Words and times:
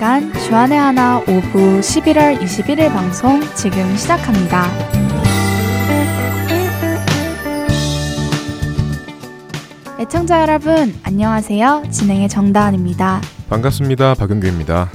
시간 0.00 0.32
주안의 0.32 0.78
하나 0.78 1.18
오후 1.18 1.78
11월 1.80 2.40
21일 2.40 2.90
방송 2.90 3.38
지금 3.54 3.94
시작합니다. 3.98 4.64
애청자 10.00 10.40
여러분 10.40 10.98
안녕하세요. 11.02 11.82
진행의 11.90 12.30
정다은입니다. 12.30 13.20
반갑습니다. 13.50 14.14
박은규입니다. 14.14 14.88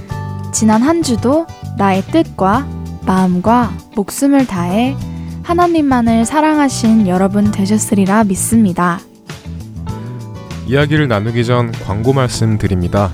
지난 0.52 0.82
한 0.82 1.04
주도 1.04 1.46
나의 1.78 2.02
뜻과 2.06 2.68
마음과 3.06 3.78
목숨을 3.96 4.48
다해 4.48 4.96
하나님만을 5.44 6.26
사랑하신 6.26 7.08
여러분 7.08 7.52
되셨으리라 7.52 8.24
믿습니다. 8.24 9.00
이야기를 10.66 11.08
나누기 11.08 11.46
전 11.46 11.72
광고 11.72 12.12
말씀 12.12 12.58
드립니다. 12.58 13.14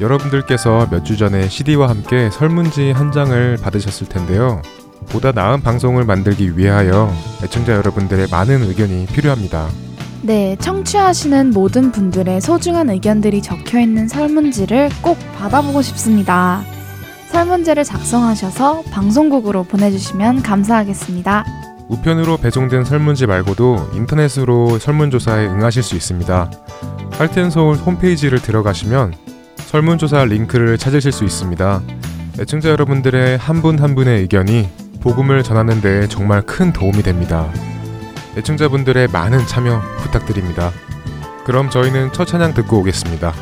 여러분들께서 0.00 0.88
몇 0.90 1.04
주 1.04 1.16
전에 1.16 1.48
CD와 1.48 1.88
함께 1.88 2.30
설문지 2.30 2.90
한 2.90 3.12
장을 3.12 3.56
받으셨을 3.62 4.08
텐데요. 4.08 4.60
보다 5.08 5.30
나은 5.30 5.62
방송을 5.62 6.04
만들기 6.04 6.58
위하여 6.58 7.12
애청자 7.44 7.74
여러분들의 7.74 8.26
많은 8.30 8.62
의견이 8.64 9.06
필요합니다. 9.06 9.68
네, 10.22 10.56
청취하시는 10.60 11.50
모든 11.50 11.92
분들의 11.92 12.40
소중한 12.40 12.90
의견들이 12.90 13.40
적혀 13.42 13.78
있는 13.80 14.08
설문지를 14.08 14.88
꼭 15.00 15.16
받아보고 15.38 15.80
싶습니다. 15.82 16.62
설문지를 17.30 17.84
작성하셔서 17.84 18.82
방송국으로 18.90 19.62
보내주시면 19.64 20.42
감사하겠습니다. 20.42 21.44
우편으로 21.88 22.38
배송된 22.38 22.84
설문지 22.84 23.26
말고도 23.26 23.90
인터넷으로 23.94 24.80
설문조사에 24.80 25.46
응하실 25.46 25.84
수 25.84 25.94
있습니다. 25.94 26.50
할텐서울 27.12 27.76
홈페이지를 27.76 28.40
들어가시면 28.42 29.14
설문조사 29.66 30.24
링크를 30.26 30.78
찾으실 30.78 31.10
수 31.10 31.24
있습니다. 31.24 31.82
애청자 32.38 32.70
여러분들의 32.70 33.36
한 33.36 33.62
분한 33.62 33.82
한 33.82 33.94
분의 33.96 34.20
의견이 34.20 34.68
복음을 35.00 35.42
전하는 35.42 35.80
데 35.80 36.06
정말 36.06 36.42
큰 36.42 36.72
도움이 36.72 37.02
됩니다. 37.02 37.52
애청자분들의 38.36 39.08
많은 39.08 39.44
참여 39.46 39.82
부탁드립니다. 39.98 40.70
그럼 41.44 41.68
저희는 41.68 42.12
첫 42.12 42.26
찬양 42.26 42.54
듣고 42.54 42.78
오겠습니다. 42.78 43.32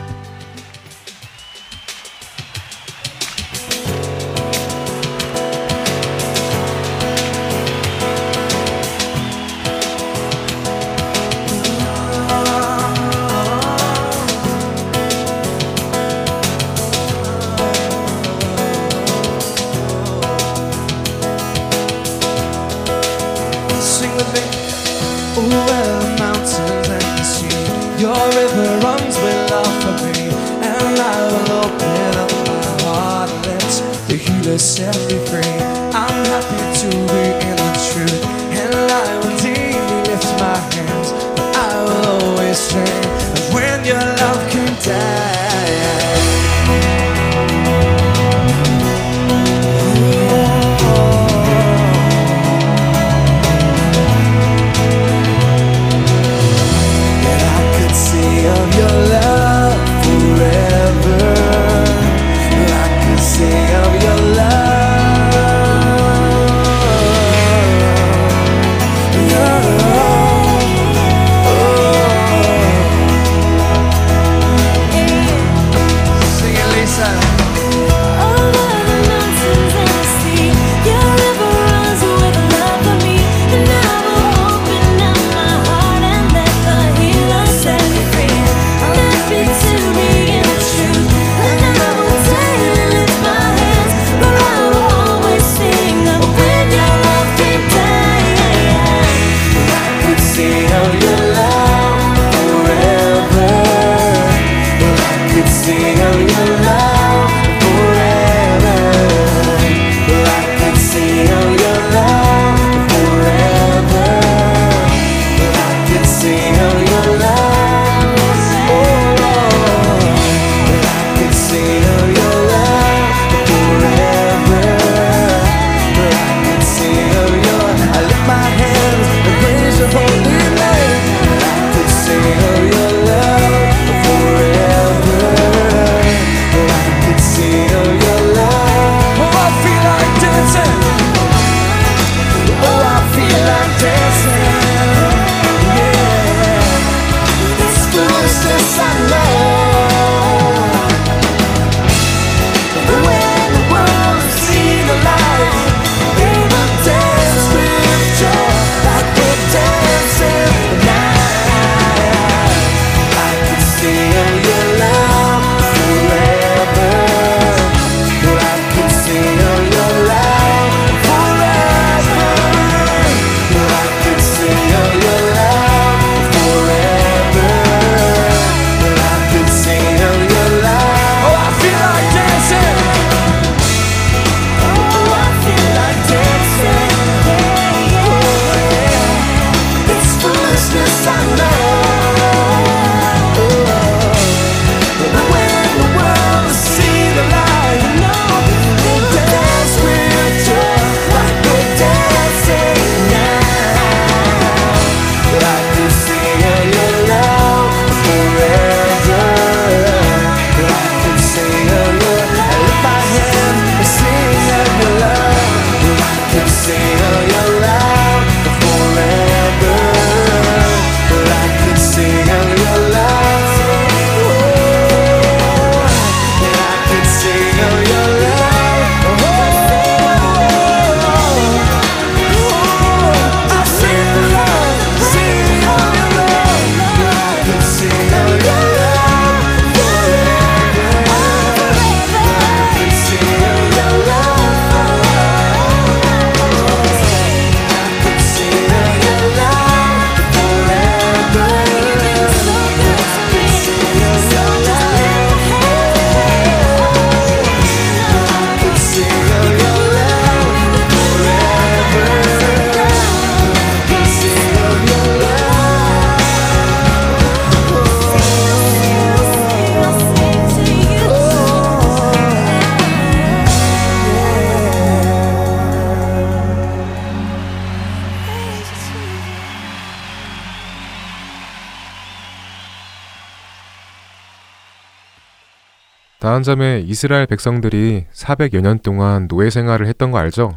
다한 286.24 286.42
점에 286.42 286.82
이스라엘 286.86 287.26
백성들이 287.26 288.06
400여 288.10 288.62
년 288.62 288.78
동안 288.78 289.28
노예 289.28 289.50
생활을 289.50 289.86
했던 289.86 290.10
거 290.10 290.16
알죠? 290.16 290.56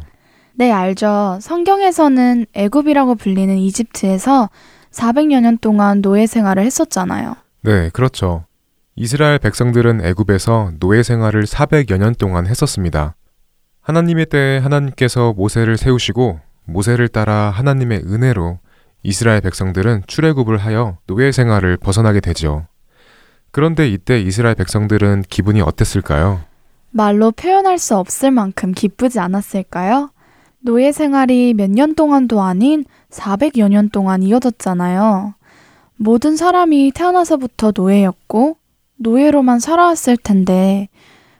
네, 0.54 0.72
알죠. 0.72 1.38
성경에서는 1.42 2.46
애굽이라고 2.54 3.16
불리는 3.16 3.54
이집트에서 3.54 4.48
400여 4.90 5.42
년 5.42 5.58
동안 5.58 6.00
노예 6.00 6.26
생활을 6.26 6.64
했었잖아요. 6.64 7.36
네, 7.64 7.90
그렇죠. 7.92 8.46
이스라엘 8.96 9.38
백성들은 9.38 10.06
애굽에서 10.06 10.72
노예 10.80 11.02
생활을 11.02 11.42
400여 11.42 11.98
년 11.98 12.14
동안 12.14 12.46
했었습니다. 12.46 13.14
하나님의 13.82 14.24
때에 14.24 14.56
하나님께서 14.56 15.34
모세를 15.34 15.76
세우시고 15.76 16.40
모세를 16.64 17.08
따라 17.08 17.50
하나님의 17.50 18.04
은혜로 18.06 18.58
이스라엘 19.02 19.42
백성들은 19.42 20.04
출애굽을 20.06 20.56
하여 20.56 20.96
노예 21.06 21.30
생활을 21.30 21.76
벗어나게 21.76 22.20
되죠. 22.20 22.64
그런데 23.58 23.88
이때 23.88 24.20
이스라엘 24.20 24.54
백성들은 24.54 25.24
기분이 25.28 25.62
어땠을까요? 25.62 26.38
말로 26.92 27.32
표현할 27.32 27.76
수 27.78 27.96
없을 27.96 28.30
만큼 28.30 28.70
기쁘지 28.70 29.18
않았을까요? 29.18 30.10
노예 30.60 30.92
생활이 30.92 31.54
몇 31.54 31.68
년 31.68 31.96
동안도 31.96 32.40
아닌 32.40 32.84
400여 33.10 33.68
년 33.68 33.90
동안 33.90 34.22
이어졌잖아요. 34.22 35.34
모든 35.96 36.36
사람이 36.36 36.92
태어나서부터 36.94 37.72
노예였고, 37.74 38.58
노예로만 38.98 39.58
살아왔을 39.58 40.16
텐데, 40.18 40.88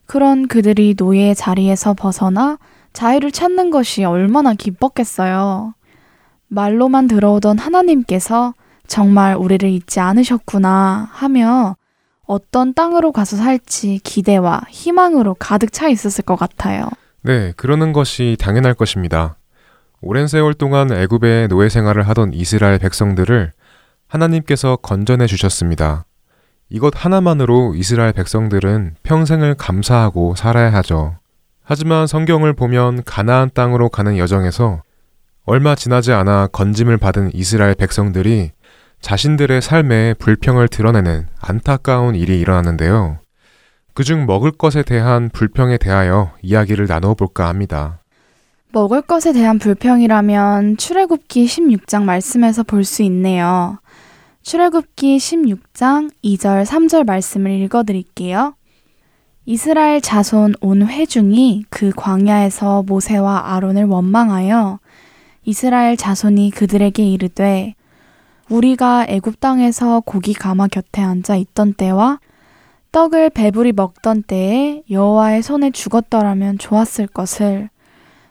그런 0.07 0.49
그들이 0.49 0.97
노예의 0.99 1.37
자리에서 1.37 1.95
벗어나 1.95 2.59
자유를 2.95 3.31
찾는 3.31 3.71
것이 3.71 4.03
얼마나 4.03 4.55
기뻤겠어요. 4.55 5.73
말로만 6.49 7.07
들어오던 7.07 7.59
하나님께서 7.59 8.55
정말 8.89 9.37
우리를 9.37 9.69
잊지 9.69 10.01
않으셨구나 10.01 11.11
하며 11.13 11.77
어떤 12.29 12.75
땅으로 12.75 13.11
가서 13.11 13.37
살지 13.37 14.01
기대와 14.05 14.67
희망으로 14.69 15.35
가득 15.35 15.73
차 15.73 15.89
있었을 15.89 16.23
것 16.25 16.37
같아요. 16.37 16.89
네, 17.23 17.53
그러는 17.57 17.95
것이 17.95 18.37
당연할 18.39 18.75
것입니다. 18.75 19.37
오랜 20.03 20.29
세월 20.29 20.53
동안 20.53 20.93
애굽의 20.93 21.49
노예 21.49 21.71
생활을 21.71 22.07
하던 22.07 22.35
이스라엘 22.35 22.79
백성들을 22.79 23.53
하나님께서 24.07 24.77
건전해 24.77 25.27
주셨습니다. 25.27 26.05
이것 26.69 26.93
하나만으로 26.95 27.75
이스라엘 27.75 28.13
백성들은 28.13 28.97
평생을 29.03 29.55
감사하고 29.55 30.35
살아야 30.37 30.71
하죠. 30.75 31.17
하지만 31.65 32.07
성경을 32.07 32.53
보면 32.53 33.05
가나안 33.05 33.51
땅으로 33.55 33.89
가는 33.89 34.19
여정에서 34.19 34.83
얼마 35.45 35.75
지나지 35.75 36.13
않아 36.13 36.49
건짐을 36.49 36.99
받은 36.99 37.31
이스라엘 37.33 37.75
백성들이 37.75 38.53
자신들의 39.01 39.63
삶에 39.63 40.15
불평을 40.19 40.69
드러내는 40.69 41.27
안타까운 41.41 42.15
일이 42.15 42.41
일어났는데요. 42.41 43.19
그중 43.95 44.27
먹을 44.27 44.51
것에 44.53 44.83
대한 44.83 45.29
불평에 45.33 45.79
대하여 45.79 46.33
이야기를 46.43 46.87
나누어 46.87 47.15
볼까 47.15 47.49
합니다. 47.49 48.01
먹을 48.73 49.01
것에 49.03 49.33
대한 49.33 49.59
불평이라면 49.59 50.77
출애굽기 50.77 51.47
16장 51.47 52.03
말씀에서 52.03 52.63
볼 52.63 52.85
수 52.85 53.03
있네요. 53.05 53.79
출애굽기 54.43 55.17
16장 55.17 56.11
2절 56.23 56.65
3절 56.65 57.07
말씀을 57.07 57.51
읽어 57.63 57.83
드릴게요. 57.83 58.55
이스라엘 59.47 60.01
자손 60.03 60.55
온 60.61 60.87
회중이 60.87 61.65
그 61.71 61.91
광야에서 61.97 62.85
모세와 62.87 63.55
아론을 63.55 63.85
원망하여 63.87 64.79
이스라엘 65.45 65.97
자손이 65.97 66.51
그들에게 66.51 67.03
이르되 67.03 67.75
우리가 68.51 69.07
애굽 69.09 69.41
땅에서 69.41 70.01
고기 70.01 70.33
가마 70.33 70.69
곁에 70.69 71.03
앉아 71.03 71.37
있던 71.37 71.75
때와 71.75 72.19
떡을 72.93 73.31
배불리 73.31 73.73
먹던 73.73 74.23
때에 74.23 74.83
여호와의 74.91 75.43
손에 75.43 75.71
죽었더라면 75.71 76.59
좋았을 76.59 77.07
것을 77.07 77.69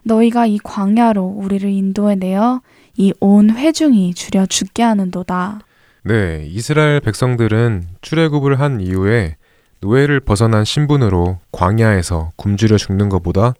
너희가 0.03 0.45
이 0.47 0.57
광야로 0.63 1.23
우리를 1.23 1.69
인도해 1.69 2.15
내어 2.15 2.61
이 2.97 3.13
온 3.19 3.51
회중이 3.51 4.15
줄여 4.15 4.47
죽게 4.47 4.81
하는도다. 4.81 5.59
네, 6.03 6.45
이스라엘 6.49 6.99
백성들은 6.99 7.83
출애굽을 8.01 8.59
한 8.59 8.81
이후에 8.81 9.35
노예를 9.81 10.19
벗어난 10.21 10.65
신분으로 10.65 11.37
광야에서 11.51 12.31
굶주려 12.37 12.77
죽는 12.77 13.09
것보다 13.09 13.53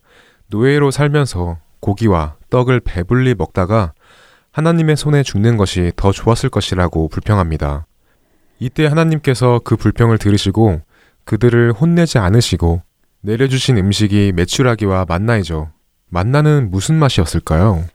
노예로 0.48 0.89
살면서 0.89 1.57
고기와 1.81 2.36
떡을 2.50 2.80
배불리 2.80 3.35
먹다가 3.35 3.94
하나님의 4.57 4.97
손에 4.97 5.21
죽는 5.21 5.56
것이 5.56 5.92
더 5.95 6.11
좋았을 6.11 6.49
것이라고 6.49 7.09
불평합니다. 7.09 7.85
이때 8.57 8.87
하나님께서 8.87 9.61
그 9.64 9.76
불평을 9.76 10.18
들으시고 10.18 10.81
그들을 11.26 11.73
혼내지 11.73 12.18
않으시고 12.18 12.81
내려주신 13.21 13.78
음식이 13.78 14.33
메추라기와 14.35 15.06
만나이죠. 15.07 15.69
만나는 16.09 16.71
무슨 16.71 16.95
맛이었을까요? 16.95 17.85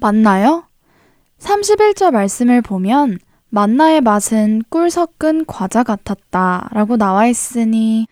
맞나요? 0.00 0.64
31절 1.38 2.10
말씀을 2.10 2.62
보면 2.62 3.18
만나의 3.50 4.00
맛은 4.00 4.62
꿀 4.70 4.90
섞은 4.90 5.46
과자 5.46 5.84
같았다 5.84 6.70
라고 6.72 6.96
나와 6.96 7.28
있으니 7.28 8.08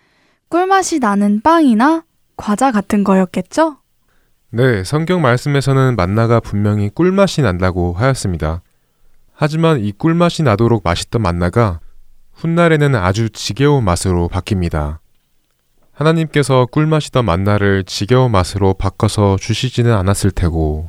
꿀맛이 0.49 1.01
나는 1.01 1.41
빵이나 1.41 2.05
과자 2.37 2.71
같은 2.71 3.03
거였겠죠? 3.03 3.79
네, 4.57 4.85
성경 4.85 5.21
말씀에서는 5.21 5.97
만나가 5.97 6.41
분명히 6.41 6.89
꿀맛이 6.89 7.43
난다고 7.43 7.93
하였습니다. 7.93 8.63
하지만 9.35 9.85
이 9.85 9.93
꿀맛이 9.93 10.45
나도록 10.45 10.81
맛있던 10.83 11.21
만나가 11.21 11.81
훗날에는 12.33 12.95
아주 12.95 13.29
지겨운 13.29 13.85
맛으로 13.85 14.31
바뀝니다. 14.31 15.01
하나님께서 15.93 16.65
꿀맛이던 16.73 17.27
만나를 17.27 17.85
지겨운 17.85 18.31
맛으로 18.31 18.73
바꿔서 18.73 19.37
주시지는 19.39 19.93
않았을 19.93 20.31
테고, 20.31 20.89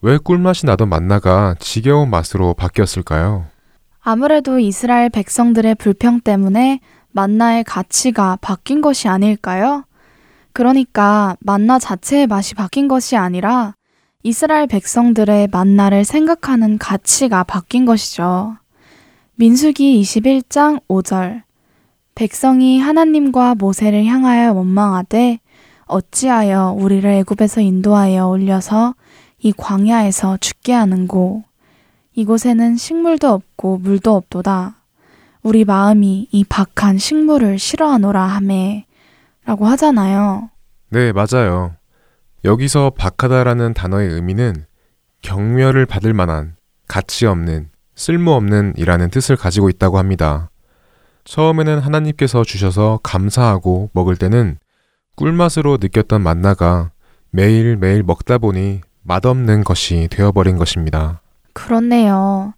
왜 0.00 0.16
꿀맛이 0.16 0.64
나던 0.64 0.88
만나가 0.88 1.56
지겨운 1.58 2.10
맛으로 2.10 2.54
바뀌었을까요? 2.54 3.46
아무래도 4.02 4.60
이스라엘 4.60 5.10
백성들의 5.10 5.74
불평 5.80 6.20
때문에 6.20 6.78
만나의 7.10 7.64
가치가 7.64 8.38
바뀐 8.40 8.80
것이 8.80 9.08
아닐까요? 9.08 9.82
그러니까 10.54 11.36
만나 11.40 11.78
자체의 11.80 12.28
맛이 12.28 12.54
바뀐 12.54 12.86
것이 12.88 13.16
아니라 13.16 13.74
이스라엘 14.22 14.68
백성들의 14.68 15.48
만나를 15.50 16.04
생각하는 16.04 16.78
가치가 16.78 17.42
바뀐 17.42 17.84
것이죠. 17.84 18.56
민수기 19.34 20.00
21장 20.00 20.80
5절 20.88 21.42
백성이 22.14 22.78
하나님과 22.78 23.56
모세를 23.56 24.06
향하여 24.06 24.52
원망하되 24.52 25.40
어찌하여 25.86 26.76
우리를 26.78 27.10
애굽에서 27.10 27.60
인도하여 27.60 28.28
올려서 28.28 28.94
이 29.40 29.52
광야에서 29.52 30.38
죽게 30.38 30.72
하는고 30.72 31.42
이곳에는 32.14 32.76
식물도 32.76 33.28
없고 33.28 33.78
물도 33.78 34.14
없도다. 34.14 34.76
우리 35.42 35.64
마음이 35.64 36.28
이 36.30 36.44
박한 36.44 36.98
식물을 36.98 37.58
싫어하노라 37.58 38.22
하매 38.22 38.86
라고 39.44 39.66
하잖아요. 39.66 40.50
네, 40.90 41.12
맞아요. 41.12 41.74
여기서 42.44 42.92
박하다라는 42.96 43.74
단어의 43.74 44.10
의미는 44.10 44.66
경멸을 45.22 45.86
받을 45.86 46.12
만한 46.12 46.56
가치 46.86 47.26
없는 47.26 47.70
쓸모없는 47.94 48.74
이라는 48.76 49.10
뜻을 49.10 49.36
가지고 49.36 49.68
있다고 49.70 49.98
합니다. 49.98 50.50
처음에는 51.24 51.78
하나님께서 51.78 52.44
주셔서 52.44 53.00
감사하고 53.02 53.90
먹을 53.94 54.16
때는 54.16 54.58
꿀맛으로 55.16 55.78
느꼈던 55.80 56.20
만나가 56.22 56.90
매일매일 57.30 58.02
먹다 58.02 58.38
보니 58.38 58.82
맛없는 59.02 59.64
것이 59.64 60.08
되어버린 60.10 60.58
것입니다. 60.58 61.20
그렇네요. 61.54 62.52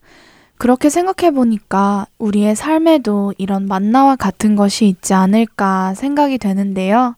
그렇게 0.59 0.89
생각해 0.89 1.33
보니까 1.33 2.07
우리의 2.19 2.57
삶에도 2.57 3.35
이런 3.39 3.67
만나와 3.67 4.17
같은 4.17 4.57
것이 4.57 4.87
있지 4.87 5.15
않을까 5.15 5.95
생각이 5.95 6.39
되는데요. 6.39 7.15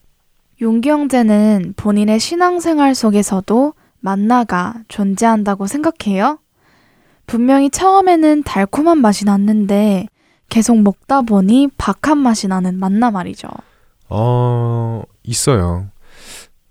용기 0.61 0.91
형제는 0.91 1.75
본인의 1.77 2.19
신앙생활 2.19 2.95
속에서도 2.95 3.75
만나가 4.01 4.75
존재한다고 4.89 5.67
생각해요? 5.67 6.39
분명히 7.27 7.71
처음에는 7.71 8.43
달콤한 8.43 8.99
맛이 8.99 9.25
났는데 9.25 10.09
계속 10.49 10.81
먹다 10.81 11.23
보니 11.23 11.69
박한 11.77 12.19
맛이 12.19 12.49
나는 12.49 12.79
만나 12.79 13.11
말이죠. 13.11 13.49
어, 14.09 15.03
있어요. 15.23 15.87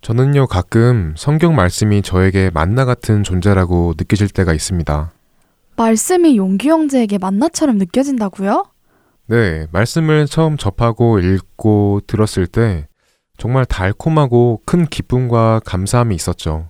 저는요, 0.01 0.47
가끔 0.47 1.13
성경 1.17 1.55
말씀이 1.55 2.01
저에게 2.01 2.49
만나 2.53 2.85
같은 2.85 3.23
존재라고 3.23 3.93
느껴질 3.97 4.29
때가 4.29 4.53
있습니다. 4.53 5.11
말씀이 5.77 6.37
용기 6.37 6.69
형제에게 6.69 7.19
만나처럼 7.19 7.77
느껴진다고요? 7.77 8.65
네, 9.27 9.67
말씀을 9.71 10.25
처음 10.25 10.57
접하고 10.57 11.19
읽고 11.19 12.01
들었을 12.07 12.47
때 12.47 12.87
정말 13.37 13.65
달콤하고 13.65 14.61
큰 14.65 14.85
기쁨과 14.87 15.61
감사함이 15.63 16.15
있었죠. 16.15 16.69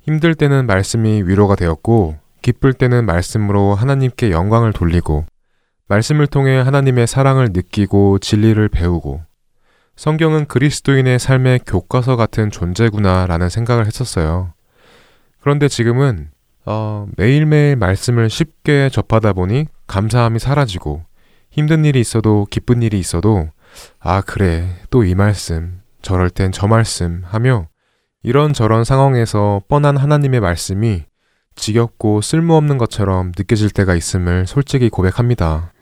힘들 0.00 0.34
때는 0.34 0.66
말씀이 0.66 1.22
위로가 1.22 1.54
되었고, 1.54 2.16
기쁠 2.42 2.74
때는 2.74 3.06
말씀으로 3.06 3.74
하나님께 3.74 4.32
영광을 4.32 4.72
돌리고, 4.72 5.24
말씀을 5.86 6.26
통해 6.26 6.58
하나님의 6.58 7.06
사랑을 7.06 7.50
느끼고 7.52 8.18
진리를 8.18 8.68
배우고, 8.68 9.22
성경은 9.96 10.46
그리스도인의 10.46 11.20
삶의 11.20 11.60
교과서 11.66 12.16
같은 12.16 12.50
존재구나 12.50 13.26
라는 13.26 13.48
생각을 13.48 13.86
했었어요. 13.86 14.52
그런데 15.40 15.68
지금은 15.68 16.30
어, 16.66 17.06
매일매일 17.16 17.76
말씀을 17.76 18.30
쉽게 18.30 18.88
접하다 18.90 19.34
보니 19.34 19.66
감사함이 19.86 20.38
사라지고 20.38 21.02
힘든 21.50 21.84
일이 21.84 22.00
있어도 22.00 22.46
기쁜 22.50 22.82
일이 22.82 22.98
있어도 22.98 23.48
아 24.00 24.20
그래 24.22 24.68
또 24.90 25.04
이 25.04 25.14
말씀 25.14 25.80
저럴 26.02 26.30
땐 26.30 26.52
저 26.52 26.66
말씀 26.66 27.22
하며 27.24 27.68
이런저런 28.22 28.84
상황에서 28.84 29.60
뻔한 29.68 29.96
하나님의 29.96 30.40
말씀이 30.40 31.04
지겹고 31.56 32.20
쓸모없는 32.20 32.78
것처럼 32.78 33.32
느껴질 33.36 33.70
때가 33.70 33.94
있음을 33.94 34.46
솔직히 34.46 34.88
고백합니다. 34.88 35.72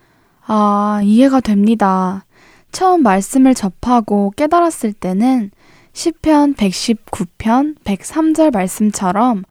아, 0.46 1.00
이해가 1.04 1.40
됩니다. 1.40 2.24
처음 2.72 3.02
말씀을 3.02 3.54
접하고 3.54 4.32
깨달았을 4.36 4.92
때는 4.92 5.50
시편 5.92 6.54
119편 6.54 7.76
103절 7.84 8.52
말씀처럼 8.52 9.44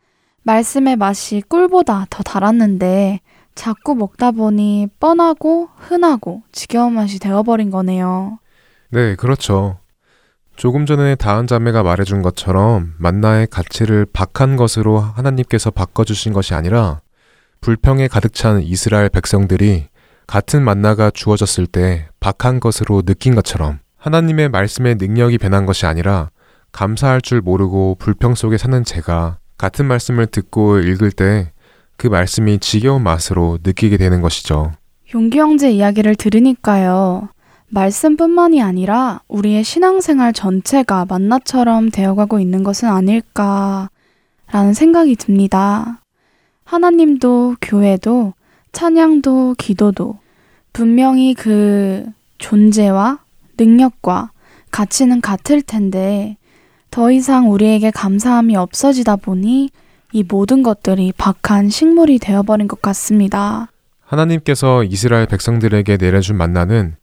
말씀의 0.43 0.95
맛이 0.95 1.41
꿀보다 1.48 2.07
더 2.10 2.24
달았는데 2.24 3.19
자꾸 3.55 3.95
먹다 3.95 4.31
보니 4.31 4.88
뻔하고 5.00 5.69
흔하고 5.77 6.43
지겨운 6.51 6.93
맛이 6.93 7.19
되어버린 7.19 7.69
거네요. 7.69 8.39
네, 8.89 9.15
그렇죠. 9.15 9.77
조금 10.55 10.86
전에 10.86 11.15
다은 11.15 11.48
자매가 11.48 11.83
말해준 11.83 12.21
것처럼 12.21 12.93
만나의 12.98 13.48
가치를 13.48 14.05
박한 14.12 14.57
것으로 14.57 15.00
하나님께서 15.00 15.71
바꿔주신 15.71 16.33
것이 16.33 16.53
아니라 16.53 17.01
불평에 17.62 18.07
가득 18.07 18.33
찬 18.33 18.62
이스라엘 18.62 19.10
백성들이 19.10 19.88
같은 20.27 20.63
만나가 20.63 21.10
주어졌을 21.10 21.67
때 21.67 22.07
박한 22.19 22.60
것으로 22.60 23.01
느낀 23.01 23.36
것처럼 23.36 23.79
하나님의 23.98 24.50
말씀의 24.50 24.95
능력이 24.95 25.38
변한 25.38 25.65
것이 25.65 25.86
아니라 25.86 26.29
감사할 26.71 27.21
줄 27.21 27.41
모르고 27.41 27.98
불평 28.00 28.36
속에 28.36 28.57
사는 28.57 28.83
제가 28.83 29.38
같은 29.61 29.85
말씀을 29.85 30.27
듣고 30.27 30.79
읽을 30.79 31.11
때 31.11 31.51
그 32.01 32.07
말씀이 32.07 32.57
지겨운 32.57 33.03
맛으로 33.03 33.59
느끼게 33.63 33.97
되는 33.97 34.21
것이죠. 34.21 34.71
용기 35.13 35.37
형제 35.37 35.69
이야기를 35.69 36.15
들으니까요. 36.15 37.29
말씀뿐만이 37.69 38.59
아니라 38.59 39.21
우리의 39.27 39.63
신앙생활 39.63 40.33
전체가 40.33 41.05
만나처럼 41.07 41.91
되어가고 41.91 42.39
있는 42.39 42.63
것은 42.63 42.89
아닐까라는 42.89 44.73
생각이 44.73 45.15
듭니다. 45.15 46.01
하나님도 46.65 47.57
교회도 47.61 48.33
찬양도 48.71 49.57
기도도 49.59 50.17
분명히 50.73 51.35
그 51.35 52.03
존재와 52.39 53.19
능력과 53.59 54.31
가치는 54.71 55.21
같을 55.21 55.61
텐데 55.61 56.35
더 56.91 57.10
이상 57.10 57.50
우리에게 57.50 57.89
감사함이 57.89 58.57
없어지다 58.57 59.15
보니 59.15 59.69
이 60.12 60.24
모든 60.27 60.62
것들이 60.62 61.13
박한 61.17 61.69
식물이 61.69 62.19
되어버린 62.19 62.67
것 62.67 62.81
같습니다. 62.81 63.69
하나님께서 64.01 64.83
이스라엘 64.83 65.25
백성들에게 65.25 65.95
내려준 65.95 66.36
만나는 66.36 66.95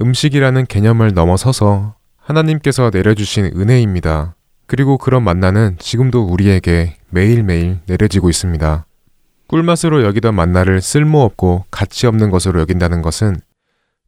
음식이라는 0.00 0.66
개념을 0.66 1.12
넘어서서 1.12 1.96
하나님께서 2.16 2.90
내려주신 2.92 3.52
은혜입니다. 3.54 4.36
그리고 4.66 4.96
그런 4.96 5.22
만나는 5.22 5.76
지금도 5.78 6.24
우리에게 6.24 6.96
매일매일 7.10 7.80
내려지고 7.86 8.30
있습니다. 8.30 8.86
꿀맛으로 9.48 10.02
여기던 10.02 10.34
만나를 10.34 10.80
쓸모없고 10.80 11.66
가치 11.70 12.06
없는 12.06 12.30
것으로 12.30 12.60
여긴다는 12.60 13.02
것은 13.02 13.36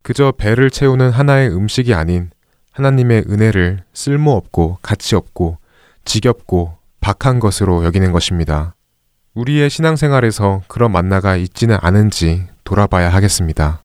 그저 0.02 0.32
배를 0.32 0.70
채우는 0.70 1.10
하나의 1.10 1.50
음식이 1.54 1.92
아닌 1.92 2.30
하나님의 2.78 3.24
은혜를 3.28 3.82
쓸모없고 3.92 4.78
가치 4.82 5.16
없고 5.16 5.58
지겹고 6.04 6.76
박한 7.00 7.40
것으로 7.40 7.84
여기는 7.84 8.12
것입니다. 8.12 8.74
우리의 9.34 9.68
신앙생활에서 9.68 10.62
그런 10.68 10.92
만나가 10.92 11.36
있지는 11.36 11.76
않은지 11.80 12.46
돌아봐야 12.62 13.08
하겠습니다. 13.10 13.82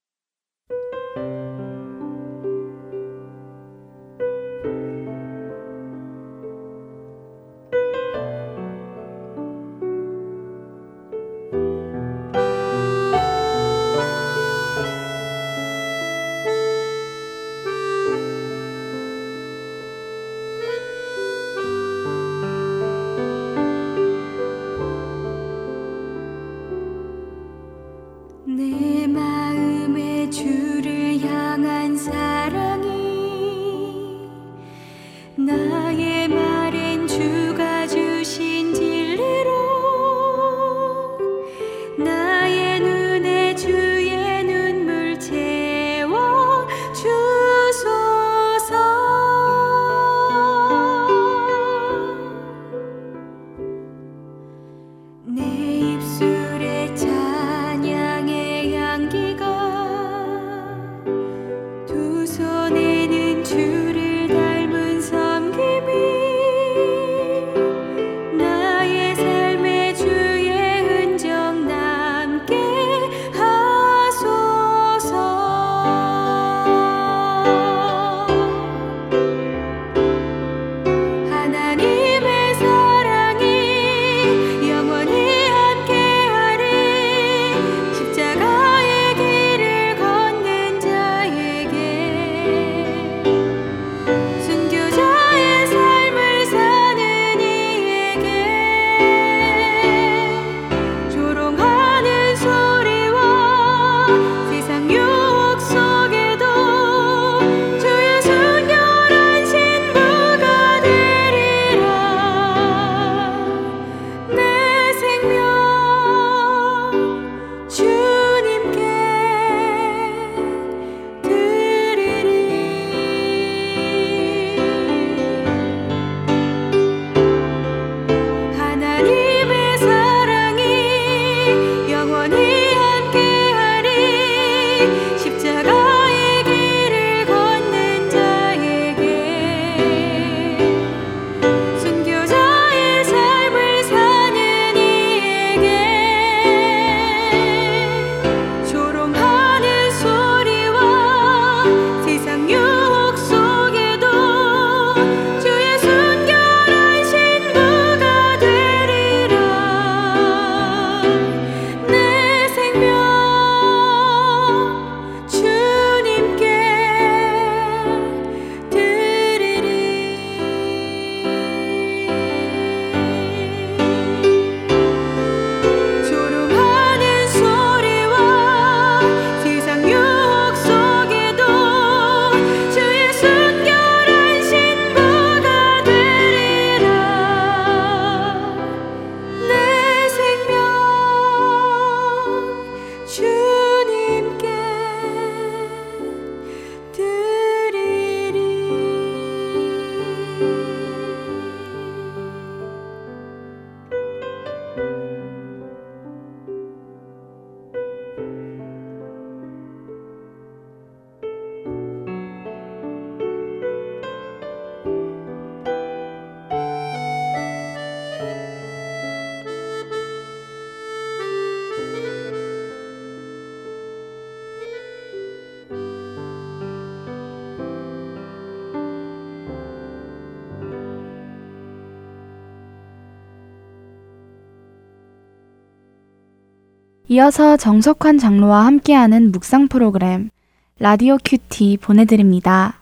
이어서 237.14 237.58
정석환 237.58 238.18
장로와 238.18 238.66
함께하는 238.66 239.32
묵상 239.32 239.68
프로그램 239.68 240.32
라디오 240.80 241.18
큐티 241.24 241.78
보내드립니다. 241.80 242.82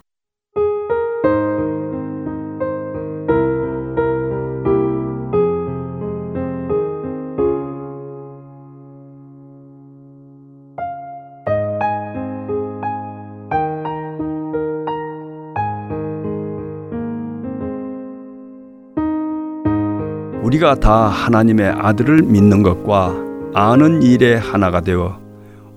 우리가 20.42 20.76
다 20.76 21.10
하나님의 21.10 21.68
아들을 21.68 22.22
믿는 22.22 22.64
것과 22.64 23.31
아는 23.54 24.02
일에 24.02 24.36
하나가 24.36 24.80
되어 24.80 25.20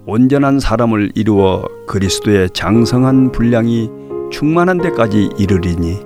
온전한 0.07 0.61
사람을 0.61 1.13
이루어 1.17 1.65
그리스도의 1.89 2.51
장성한 2.51 3.33
분량이 3.33 3.91
충만한 4.31 4.79
데까지 4.79 5.31
이르리니 5.39 5.99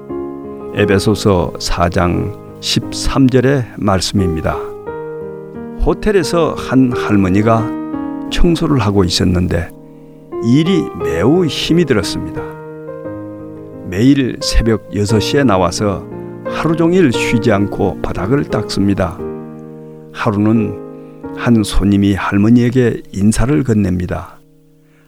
에베소서 0.74 1.54
4장 1.58 2.60
13절의 2.60 3.64
말씀입니다. 3.76 4.56
호텔에서 5.84 6.54
한 6.54 6.92
할머니가 6.96 7.68
청소를 8.30 8.78
하고 8.78 9.04
있었는데 9.04 9.70
일이 10.46 10.82
매우 11.02 11.44
힘이 11.44 11.84
들었습니다. 11.84 12.40
매일 13.88 14.38
새벽 14.40 14.88
6시에 14.90 15.44
나와서 15.44 16.06
하루 16.46 16.76
종일 16.76 17.12
쉬지 17.12 17.52
않고 17.52 18.00
바닥을 18.00 18.44
닦습니다. 18.44 19.18
하루는 20.12 20.87
한 21.38 21.62
손님이 21.62 22.14
할머니에게 22.14 23.00
인사를 23.12 23.62
건넵니다. 23.62 24.40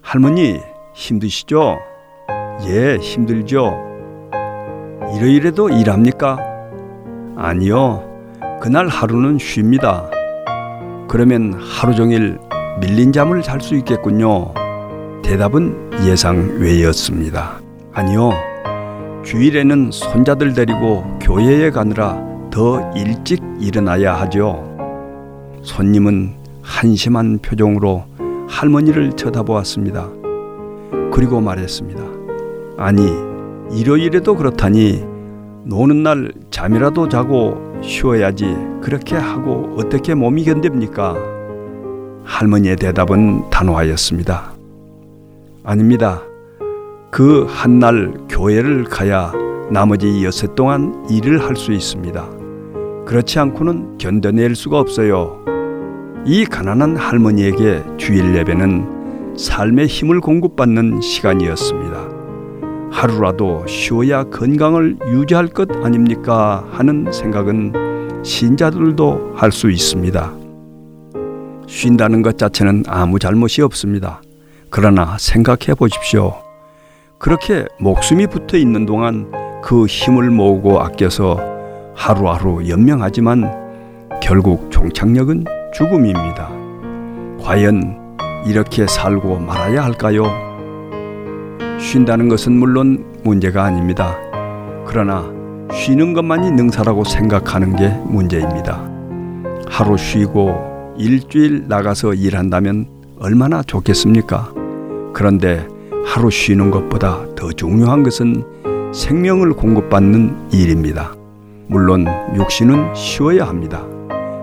할머니, 0.01 0.61
힘드시죠? 0.95 1.79
예, 2.69 2.97
힘들죠. 2.99 3.77
이러이래도 5.17 5.69
일합니까? 5.69 6.39
아니요. 7.37 8.05
그날 8.63 8.87
하루는 8.87 9.39
쉽니다. 9.39 10.09
그러면 11.09 11.55
하루 11.55 11.97
종일 11.97 12.39
밀린 12.81 13.13
잠을 13.13 13.43
잘 13.43 13.61
수 13.61 13.75
있겠군요. 13.75 14.55
대답은 15.25 15.91
예상 16.07 16.61
외였습니다. 16.61 17.61
아니요. 17.93 18.31
주일에는 19.25 19.91
손자들 19.91 20.55
데리고 20.55 21.03
교회에 21.21 21.71
가느라 21.71 22.17
더 22.53 22.89
일찍 22.95 23.43
일어나야 23.59 24.15
하죠. 24.21 24.70
손님은 25.63 26.35
한심한 26.63 27.39
표정으로 27.39 28.05
할머니를 28.49 29.13
쳐다보았습니다. 29.13 30.09
그리고 31.13 31.41
말했습니다. 31.41 32.03
아니, 32.79 33.03
일요일에도 33.73 34.35
그렇다니 34.37 35.05
노는 35.65 36.03
날 36.03 36.33
잠이라도 36.51 37.09
자고 37.09 37.79
쉬어야지 37.83 38.57
그렇게 38.83 39.17
하고 39.17 39.75
어떻게 39.79 40.15
몸이 40.15 40.45
견딥니까? 40.45 41.17
할머니의 42.25 42.77
대답은 42.77 43.51
단호하였습니다. 43.51 44.53
아닙니다. 45.65 46.23
그 47.11 47.45
한 47.47 47.79
날 47.81 48.15
교회를 48.29 48.85
가야 48.85 49.33
나머지 49.71 50.25
여섯 50.25 50.55
동안 50.55 51.05
일을 51.11 51.45
할 51.45 51.57
수 51.57 51.73
있습니다. 51.73 52.40
그렇지 53.07 53.39
않고는 53.39 53.99
견뎌낼 53.99 54.55
수가 54.55 54.79
없어요. 54.79 55.45
이 56.27 56.45
가난한 56.45 56.97
할머니에게 56.97 57.83
주일 57.97 58.35
예배는 58.37 59.35
삶의 59.37 59.87
힘을 59.87 60.21
공급받는 60.21 61.01
시간이었습니다. 61.01 62.09
하루라도 62.93 63.67
쉬어야 63.67 64.25
건강을 64.25 64.99
유지할 65.07 65.49
것 65.49 65.69
아닙니까? 65.85 66.67
하는 66.73 67.11
생각은 67.11 68.23
신자들도 68.23 69.33
할 69.37 69.51
수 69.53 69.71
있습니다. 69.71 70.33
쉰다는 71.67 72.23
것 72.23 72.37
자체는 72.37 72.83
아무 72.89 73.19
잘못이 73.19 73.63
없습니다. 73.63 74.21
그러나 74.71 75.17
생각해 75.19 75.75
보십시오. 75.79 76.35
그렇게 77.19 77.65
목숨이 77.79 78.27
붙어 78.27 78.57
있는 78.57 78.87
동안 78.87 79.31
그 79.63 79.87
힘을 79.87 80.31
모으고 80.31 80.81
아껴서 80.81 81.39
하루하루 81.95 82.69
연명하지만 82.69 83.51
결국 84.23 84.71
종착역은 84.71 85.45
죽음입니다. 85.73 86.51
과연 87.41 88.17
이렇게 88.47 88.87
살고 88.87 89.39
말아야 89.39 89.85
할까요? 89.85 90.25
쉰다는 91.79 92.29
것은 92.29 92.53
물론 92.53 93.05
문제가 93.23 93.65
아닙니다. 93.65 94.17
그러나 94.87 95.31
쉬는 95.73 96.15
것만이 96.15 96.51
능사라고 96.51 97.05
생각하는 97.05 97.77
게 97.77 97.89
문제입니다. 98.05 98.89
하루 99.69 99.97
쉬고 99.97 100.95
일주일 100.99 101.69
나가서 101.69 102.15
일한다면 102.15 102.87
얼마나 103.19 103.63
좋겠습니까? 103.63 104.53
그런데 105.13 105.67
하루 106.05 106.31
쉬는 106.31 106.71
것보다 106.71 107.25
더 107.37 107.53
중요한 107.53 108.03
것은 108.03 108.45
생명을 108.93 109.53
공급받는 109.53 110.51
일입니다. 110.53 111.15
물론 111.71 112.05
육신은 112.35 112.97
쉬어야 112.97 113.47
합니다. 113.47 113.87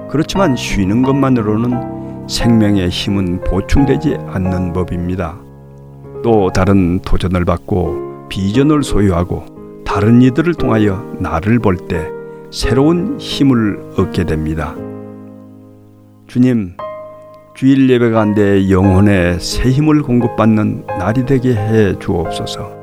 그렇지만 0.10 0.56
쉬는 0.56 1.02
것만으로는 1.02 2.28
생명의 2.30 2.88
힘은 2.88 3.42
보충되지 3.42 4.18
않는 4.30 4.72
법입니다. 4.72 5.38
또 6.24 6.50
다른 6.54 7.00
도전을 7.00 7.44
받고 7.44 8.28
비전을 8.30 8.82
소유하고 8.82 9.44
다른 9.84 10.22
이들을 10.22 10.54
통하여 10.54 11.04
나를 11.20 11.60
볼 11.60 11.76
때 11.90 12.10
새로운 12.50 13.18
힘을 13.20 13.78
얻게 13.98 14.24
됩니다. 14.24 14.74
주님, 16.28 16.78
주일 17.56 17.90
예배가 17.90 18.24
내 18.36 18.70
영혼에 18.70 19.38
새 19.40 19.70
힘을 19.70 20.02
공급받는 20.02 20.86
날이 20.98 21.26
되게 21.26 21.54
해 21.54 22.00
주옵소서. 22.00 22.77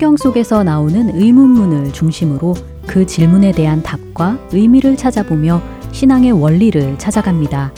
성경 0.00 0.16
속에서 0.16 0.64
나오는 0.64 1.14
의문문을 1.14 1.92
중심으로 1.92 2.54
그 2.86 3.04
질문에 3.04 3.52
대한 3.52 3.82
답과 3.82 4.38
의미를 4.50 4.96
찾아보며 4.96 5.60
신앙의 5.92 6.32
원리를 6.32 6.98
찾아갑니다. 6.98 7.70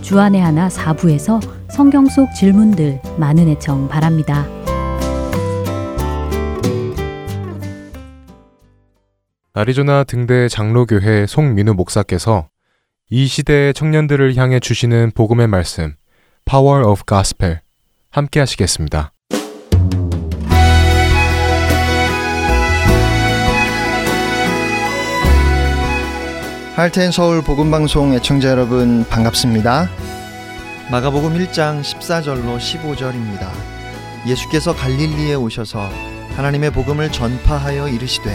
주안의 0.00 0.40
하나 0.40 0.68
4부에서 0.68 1.40
성경 1.72 2.06
속 2.06 2.32
질문들 2.32 3.02
많은 3.18 3.48
애청 3.48 3.88
바랍니다. 3.88 4.46
아리조나 9.54 10.04
등대 10.04 10.46
장로교회 10.46 11.26
송민우 11.26 11.74
목사께서 11.74 12.48
이 13.10 13.26
시대의 13.26 13.74
청년들을 13.74 14.36
향해 14.36 14.60
주시는 14.60 15.10
복음의 15.16 15.48
말씀 15.48 15.96
Power 16.44 16.86
of 16.86 17.02
Gospel 17.08 17.58
함께 18.10 18.38
하시겠습니다. 18.38 19.11
할텐 26.74 27.12
서울 27.12 27.42
복음방송 27.42 28.14
애청자 28.14 28.48
여러분 28.48 29.04
반갑습니다. 29.10 29.90
마가복음 30.90 31.34
1장 31.34 31.82
14절로 31.82 32.56
15절입니다. 32.56 33.50
예수께서 34.26 34.74
갈릴리에 34.74 35.34
오셔서 35.34 35.86
하나님의 36.34 36.72
복음을 36.72 37.12
전파하여 37.12 37.88
이르시되 37.88 38.34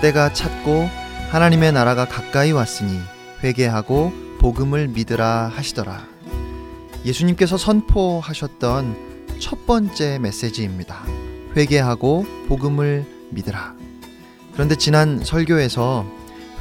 때가 0.00 0.32
찼고 0.32 0.88
하나님의 1.30 1.72
나라가 1.72 2.04
가까이 2.04 2.52
왔으니 2.52 3.00
회개하고 3.42 4.12
복음을 4.38 4.86
믿으라 4.86 5.50
하시더라. 5.52 6.06
예수님께서 7.04 7.56
선포하셨던 7.56 8.96
첫 9.40 9.66
번째 9.66 10.20
메시지입니다. 10.20 11.02
회개하고 11.56 12.26
복음을 12.46 13.04
믿으라. 13.30 13.74
그런데 14.52 14.76
지난 14.76 15.18
설교에서 15.24 16.15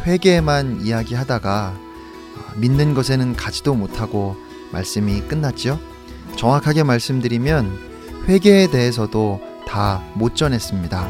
회개만 0.05 0.81
이야기하다가 0.81 1.73
믿는 2.57 2.93
것에는 2.93 3.35
가지도 3.35 3.73
못하고 3.75 4.35
말씀이 4.71 5.21
끝났죠. 5.21 5.79
정확하게 6.35 6.83
말씀드리면 6.83 8.25
회개에 8.27 8.67
대해서도 8.67 9.41
다 9.67 10.01
못 10.15 10.35
전했습니다. 10.35 11.07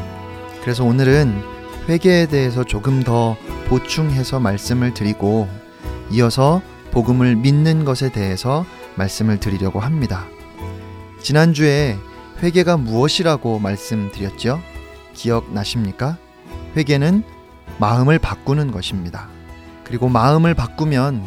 그래서 0.62 0.84
오늘은 0.84 1.40
회개에 1.88 2.26
대해서 2.26 2.64
조금 2.64 3.02
더 3.02 3.36
보충해서 3.68 4.40
말씀을 4.40 4.94
드리고 4.94 5.48
이어서 6.10 6.60
복음을 6.90 7.36
믿는 7.36 7.84
것에 7.84 8.10
대해서 8.10 8.64
말씀을 8.96 9.38
드리려고 9.38 9.80
합니다. 9.80 10.26
지난주에 11.22 11.96
회개가 12.42 12.76
무엇이라고 12.76 13.58
말씀드렸죠? 13.58 14.60
기억나십니까? 15.14 16.18
회개는 16.76 17.22
마음을 17.78 18.18
바꾸는 18.18 18.70
것입니다. 18.70 19.28
그리고 19.84 20.08
마음을 20.08 20.54
바꾸면 20.54 21.24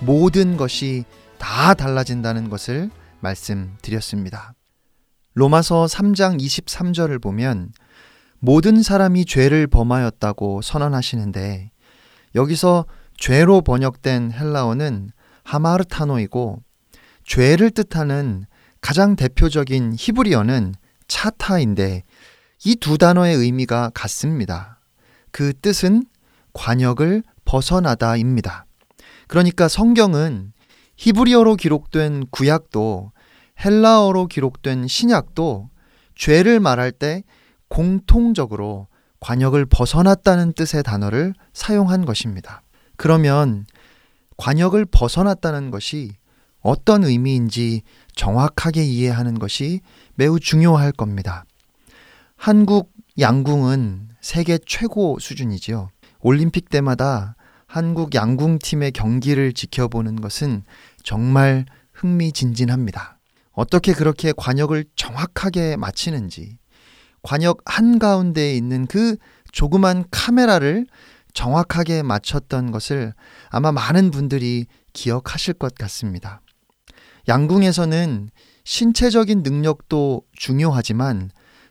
모든 0.00 0.56
것이 0.56 1.04
다 1.38 1.74
달라진다는 1.74 2.50
것을 2.50 2.90
말씀드렸습니다. 3.20 4.54
로마서 5.34 5.86
3장 5.86 6.40
23절을 6.40 7.22
보면 7.22 7.72
모든 8.38 8.82
사람이 8.82 9.24
죄를 9.24 9.66
범하였다고 9.66 10.62
선언하시는데 10.62 11.70
여기서 12.34 12.86
죄로 13.16 13.62
번역된 13.62 14.32
헬라어는 14.32 15.10
하마르타노이고 15.44 16.62
죄를 17.24 17.70
뜻하는 17.70 18.44
가장 18.80 19.16
대표적인 19.16 19.94
히브리어는 19.98 20.74
차타인데 21.08 22.02
이 22.64 22.76
두 22.76 22.98
단어의 22.98 23.36
의미가 23.36 23.90
같습니다. 23.94 24.75
그 25.36 25.52
뜻은 25.52 26.02
관역을 26.54 27.22
벗어나다입니다. 27.44 28.64
그러니까 29.28 29.68
성경은 29.68 30.54
히브리어로 30.96 31.56
기록된 31.56 32.28
구약도 32.30 33.12
헬라어로 33.62 34.28
기록된 34.28 34.86
신약도 34.88 35.68
죄를 36.14 36.58
말할 36.58 36.90
때 36.90 37.22
공통적으로 37.68 38.88
관역을 39.20 39.66
벗어났다는 39.66 40.54
뜻의 40.54 40.82
단어를 40.82 41.34
사용한 41.52 42.06
것입니다. 42.06 42.62
그러면 42.96 43.66
관역을 44.38 44.86
벗어났다는 44.86 45.70
것이 45.70 46.12
어떤 46.60 47.04
의미인지 47.04 47.82
정확하게 48.14 48.82
이해하는 48.84 49.38
것이 49.38 49.80
매우 50.14 50.40
중요할 50.40 50.92
겁니다. 50.92 51.44
한국 52.36 52.90
양궁은 53.18 54.15
세계 54.26 54.58
최고 54.58 55.20
수준이지요. 55.20 55.88
올림픽 56.18 56.68
때마다 56.68 57.36
한국 57.68 58.12
양궁팀의 58.12 58.90
경기를 58.90 59.52
지켜보는 59.52 60.20
것은 60.20 60.64
정말 61.04 61.64
흥미진진합니다. 61.92 63.20
어떻게 63.52 63.92
그렇게 63.92 64.32
관역을 64.36 64.86
정확하게 64.96 65.76
맞히는지, 65.76 66.58
관역 67.22 67.58
한가운데에 67.66 68.56
있는 68.56 68.86
그 68.86 69.16
조그만 69.52 70.04
카메라를 70.10 70.88
정확하게 71.32 72.02
맞췄던 72.02 72.72
것을 72.72 73.14
아마 73.50 73.70
많은 73.70 74.10
분들이 74.10 74.66
기억하실 74.92 75.54
것 75.54 75.76
같습니다. 75.76 76.40
양궁에서는 77.28 78.30
신체적인 78.64 79.44
능력도 79.44 80.22
중요하지만 80.32 81.30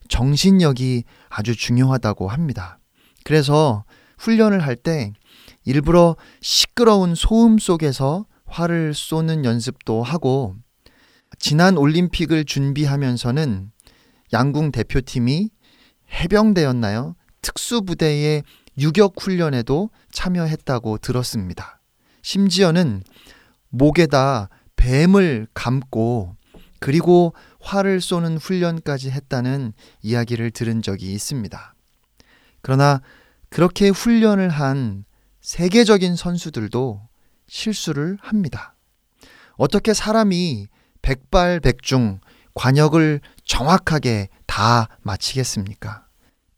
정신력이 0.10 1.04
아주 1.30 1.56
중요하다고 1.56 2.30
합니다. 2.30 2.80
그래서 3.24 3.84
훈련을 4.18 4.62
할 4.64 4.76
때 4.76 5.12
일부러 5.64 6.16
시끄러운 6.42 7.16
소음 7.16 7.58
속에서 7.58 8.26
활을 8.46 8.94
쏘는 8.94 9.46
연습도 9.46 10.04
하고 10.04 10.56
지난 11.40 11.78
올림픽을 11.78 12.46
준비하면서는 12.46 13.72
양궁 14.32 14.72
대표팀이 14.72 15.50
해병대였나요? 16.12 17.16
특수부대의 17.42 18.44
유격 18.78 19.16
훈련에도 19.20 19.90
참여했다고 20.12 21.00
들었습니다. 21.00 21.82
심지어는 22.22 23.04
목에다 23.70 24.50
뱀을 24.76 25.48
감고 25.54 26.36
그리고 26.80 27.34
활을 27.66 28.00
쏘는 28.00 28.38
훈련까지 28.38 29.10
했다는 29.10 29.74
이야기를 30.04 30.52
들은 30.52 30.84
적이 30.84 31.14
있습니다. 31.14 31.74
그러나 32.62 33.02
그렇게 33.50 33.90
훈련을 33.90 34.50
한 34.50 35.04
세계적인 35.42 36.16
선수들도 36.16 37.08
실수를 37.48 38.18
합니다. 38.22 38.76
어떻게 39.54 39.94
사람이 39.94 40.68
백발백중 41.02 42.20
관역을 42.54 43.22
정확하게 43.44 44.30
다 44.46 44.88
마치겠습니까? 45.02 46.06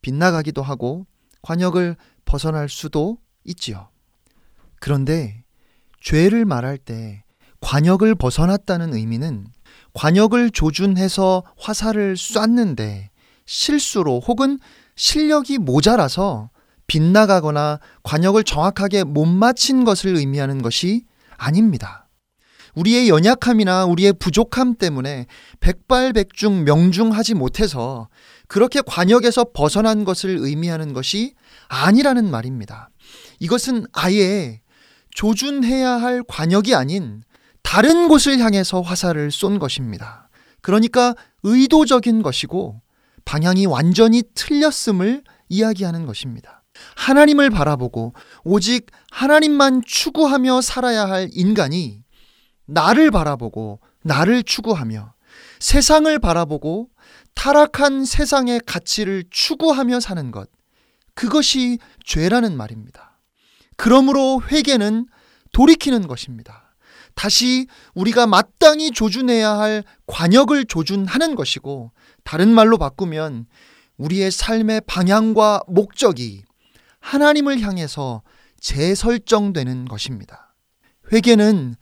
빗나가기도 0.02 0.62
하고 0.62 1.06
관역을 1.42 1.96
벗어날 2.26 2.68
수도 2.68 3.18
있지요. 3.46 3.90
그런데 4.80 5.44
죄를 6.02 6.44
말할 6.46 6.78
때 6.78 7.24
관역을 7.62 8.16
벗어났다는 8.16 8.94
의미는 8.94 9.48
관역을 9.98 10.52
조준해서 10.52 11.42
화살을 11.58 12.18
쐈는데 12.18 13.10
실수로 13.48 14.20
혹은 14.20 14.60
실력이 14.96 15.58
모자라서 15.58 16.52
빗나가거나 16.86 17.80
관역을 18.04 18.44
정확하게 18.44 19.06
못 19.06 19.26
맞힌 19.26 19.86
것을 19.86 20.16
의미하는 20.16 20.62
것이 20.62 21.06
아닙니다. 21.36 22.08
우리의 22.76 23.10
연약함이나 23.10 23.86
우리의 23.86 24.14
부족함 24.14 24.76
때문에 24.76 25.26
백발백중 25.62 26.64
명중하지 26.64 27.34
못해서 27.34 28.08
그렇게 28.48 28.82
관역에서 28.86 29.48
벗어난 29.52 30.06
것을 30.06 30.38
의미하는 30.40 30.94
것이 30.94 31.34
아니라는 31.70 32.30
말입니다. 32.30 32.92
이것은 33.40 33.88
아예 33.94 34.62
조준해야 35.10 35.90
할 35.90 36.22
관역이 36.28 36.76
아닌 36.76 37.24
다른 37.68 38.08
곳을 38.08 38.40
향해서 38.40 38.80
화살을 38.80 39.30
쏜 39.30 39.60
것입니다. 39.60 40.30
그러니까 40.62 41.14
의도적인 41.44 42.22
것이고 42.22 42.82
방향이 43.26 43.66
완전히 43.66 44.24
틀렸음을 44.36 45.22
이야기하는 45.50 46.06
것입니다. 46.06 46.64
하나님을 46.96 47.50
바라보고 47.50 48.14
오직 48.46 48.86
하나님만 49.12 49.82
추구하며 49.86 50.62
살아야 50.62 51.10
할 51.10 51.28
인간이 51.34 52.04
나를 52.68 53.12
바라보고 53.12 53.82
나를 54.02 54.44
추구하며 54.44 55.14
세상을 55.60 56.20
바라보고 56.20 56.88
타락한 57.36 58.06
세상의 58.06 58.62
가치를 58.66 59.26
추구하며 59.30 60.00
사는 60.00 60.32
것. 60.32 60.50
그것이 61.16 61.80
죄라는 62.06 62.56
말입니다. 62.56 63.20
그러므로 63.76 64.42
회개는 64.50 65.08
돌이키는 65.52 66.08
것입니다. 66.08 66.67
다시 67.18 67.66
우리가 67.96 68.28
마땅히 68.28 68.92
조준해야 68.92 69.58
할 69.58 69.84
관역을 70.06 70.66
조준하는 70.66 71.34
것이고, 71.34 71.92
다른 72.24 72.54
말로 72.54 72.78
바꾸면 72.78 73.48
우리의 73.98 74.30
삶의 74.30 74.82
방향과 74.86 75.64
목적이 75.68 76.44
하나님을 77.00 77.60
향해서 77.62 78.22
재설정되는 78.60 79.86
것입니다. 79.86 80.54
회개는 81.12 81.76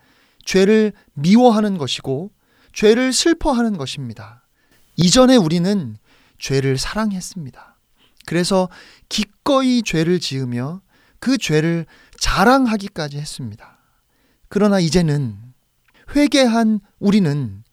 죄를 0.46 0.94
미워하는 1.14 1.78
것이고, 1.78 2.32
죄를 2.72 3.12
슬퍼하는 3.12 3.78
것입니다. 3.78 4.48
이전에 4.96 5.36
우리는 5.36 5.98
죄를 6.40 6.78
사랑했습니다. 6.78 7.78
그래서 8.26 8.70
기꺼이 9.10 9.84
죄를 9.84 10.22
지으며 10.22 10.82
그 11.20 11.38
죄를 11.38 11.86
자랑하기까지 12.20 13.18
했습니다. 13.18 13.75
그러나 14.56 14.80
이제는 14.80 15.36
회개한 16.16 16.80
우리는 17.00 17.66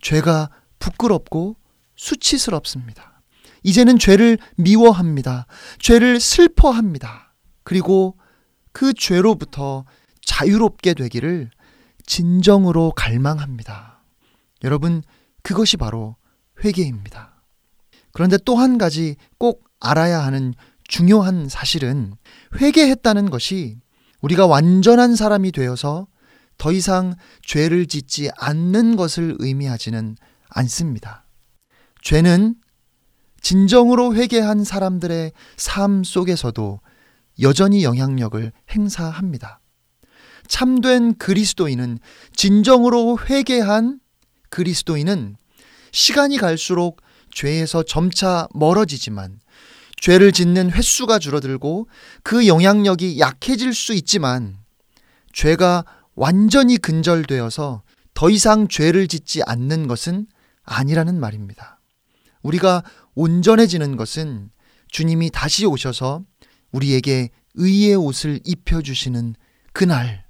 죄가 0.00 0.48
부끄럽고 0.78 1.56
수치스럽습니다. 1.96 3.20
이제는 3.62 3.98
죄를 3.98 4.38
미워합니다. 4.56 5.44
죄를 5.80 6.18
슬퍼합니다. 6.18 7.34
그리고 7.62 8.16
그 8.72 8.94
죄로부터 8.94 9.84
자유롭게 10.22 10.94
되기를 10.94 11.50
진정으로 12.06 12.92
갈망합니다. 12.96 14.02
여러분, 14.64 15.02
그것이 15.42 15.76
바로 15.76 16.16
회개입니다. 16.64 17.42
그런데 18.12 18.38
또 18.46 18.56
한 18.56 18.78
가지 18.78 19.16
꼭 19.36 19.68
알아야 19.78 20.20
하는 20.20 20.54
중요한 20.88 21.50
사실은 21.50 22.14
회개했다는 22.58 23.28
것이 23.28 23.76
우리가 24.22 24.46
완전한 24.46 25.16
사람이 25.16 25.52
되어서 25.52 26.06
더 26.60 26.72
이상 26.72 27.16
죄를 27.42 27.86
짓지 27.86 28.30
않는 28.36 28.94
것을 28.96 29.34
의미하지는 29.38 30.14
않습니다. 30.50 31.24
죄는 32.02 32.54
진정으로 33.40 34.14
회개한 34.14 34.64
사람들의 34.64 35.32
삶 35.56 36.04
속에서도 36.04 36.80
여전히 37.40 37.82
영향력을 37.82 38.52
행사합니다. 38.72 39.60
참된 40.48 41.16
그리스도인은 41.16 41.98
진정으로 42.36 43.18
회개한 43.30 43.98
그리스도인은 44.50 45.36
시간이 45.92 46.36
갈수록 46.36 47.00
죄에서 47.32 47.84
점차 47.84 48.48
멀어지지만 48.52 49.40
죄를 49.98 50.32
짓는 50.32 50.72
횟수가 50.72 51.20
줄어들고 51.20 51.88
그 52.22 52.46
영향력이 52.46 53.18
약해질 53.18 53.72
수 53.72 53.94
있지만 53.94 54.58
죄가 55.32 55.84
완전히 56.20 56.76
근절되어서 56.76 57.82
더 58.12 58.28
이상 58.28 58.68
죄를 58.68 59.08
짓지 59.08 59.40
않는 59.42 59.86
것은 59.86 60.26
아니라는 60.64 61.18
말입니다. 61.18 61.80
우리가 62.42 62.84
온전해지는 63.14 63.96
것은 63.96 64.50
주님이 64.88 65.30
다시 65.30 65.64
오셔서 65.64 66.22
우리에게 66.72 67.30
의의 67.54 67.94
옷을 67.94 68.38
입혀주시는 68.44 69.34
그날, 69.72 70.26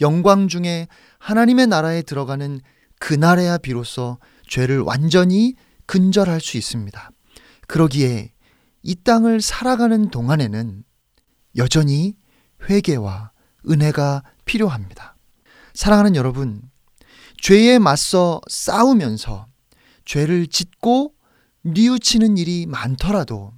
영광 0.00 0.48
중에 0.48 0.88
하나님의 1.20 1.68
나라에 1.68 2.02
들어가는 2.02 2.60
그날에야 2.98 3.58
비로소 3.58 4.18
죄를 4.48 4.80
완전히 4.80 5.54
근절할 5.86 6.40
수 6.40 6.56
있습니다. 6.56 7.08
그러기에 7.68 8.32
이 8.82 8.94
땅을 8.96 9.40
살아가는 9.42 10.10
동안에는 10.10 10.82
여전히 11.54 12.16
회개와 12.68 13.30
은혜가 13.70 14.24
필요합니다. 14.44 15.09
사랑하는 15.80 16.14
여러분, 16.14 16.60
죄에 17.40 17.78
맞서 17.78 18.42
싸우면서 18.50 19.46
죄를 20.04 20.46
짓고 20.46 21.14
뉘우치는 21.62 22.36
일이 22.36 22.66
많더라도 22.66 23.54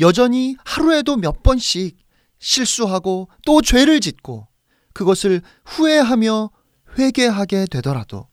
여전히 0.00 0.56
하루에도 0.64 1.18
몇 1.18 1.42
번씩 1.42 1.98
실수하고 2.38 3.28
또 3.44 3.60
죄를 3.60 4.00
짓고 4.00 4.48
그것을 4.94 5.42
후회하며 5.66 6.50
회개하게 6.98 7.66
되더라도 7.70 8.26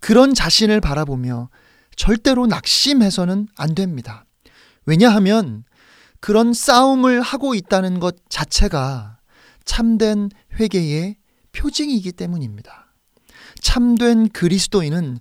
그런 0.00 0.34
자신을 0.34 0.82
바라보며 0.82 1.48
절대로 1.96 2.46
낙심해서는 2.46 3.48
안 3.56 3.74
됩니다. 3.74 4.26
왜냐하면 4.84 5.64
그런 6.20 6.52
싸움을 6.52 7.22
하고 7.22 7.54
있다는 7.54 7.98
것 7.98 8.14
자체가 8.28 9.20
참된 9.64 10.28
회개의 10.60 11.16
표징이기 11.56 12.12
때문입니다. 12.12 12.92
참된 13.60 14.28
그리스도인은 14.28 15.18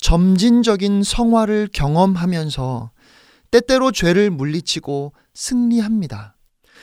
점진적인 0.00 1.02
성화를 1.02 1.68
경험하면서 1.72 2.90
때때로 3.50 3.92
죄를 3.92 4.30
물리치고 4.30 5.12
승리합니다. 5.34 6.36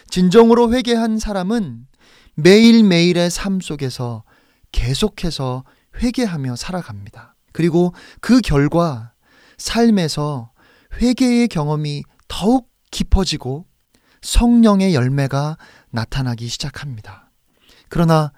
진정으로 0.09 0.73
회개한 0.73 1.19
사람은 1.19 1.87
매일매일의 2.35 3.29
삶 3.29 3.59
속에서 3.59 4.23
계속해서 4.71 5.63
회개하며 6.01 6.55
살아갑니다. 6.55 7.35
그리고 7.51 7.93
그 8.21 8.39
결과 8.39 9.13
삶에서 9.57 10.51
회개의 11.01 11.47
경험이 11.47 12.03
더욱 12.27 12.69
깊어지고 12.91 13.65
성령의 14.21 14.93
열매가 14.93 15.57
나타나기 15.89 16.47
시작합니다. 16.47 17.31
그러나 17.89 18.31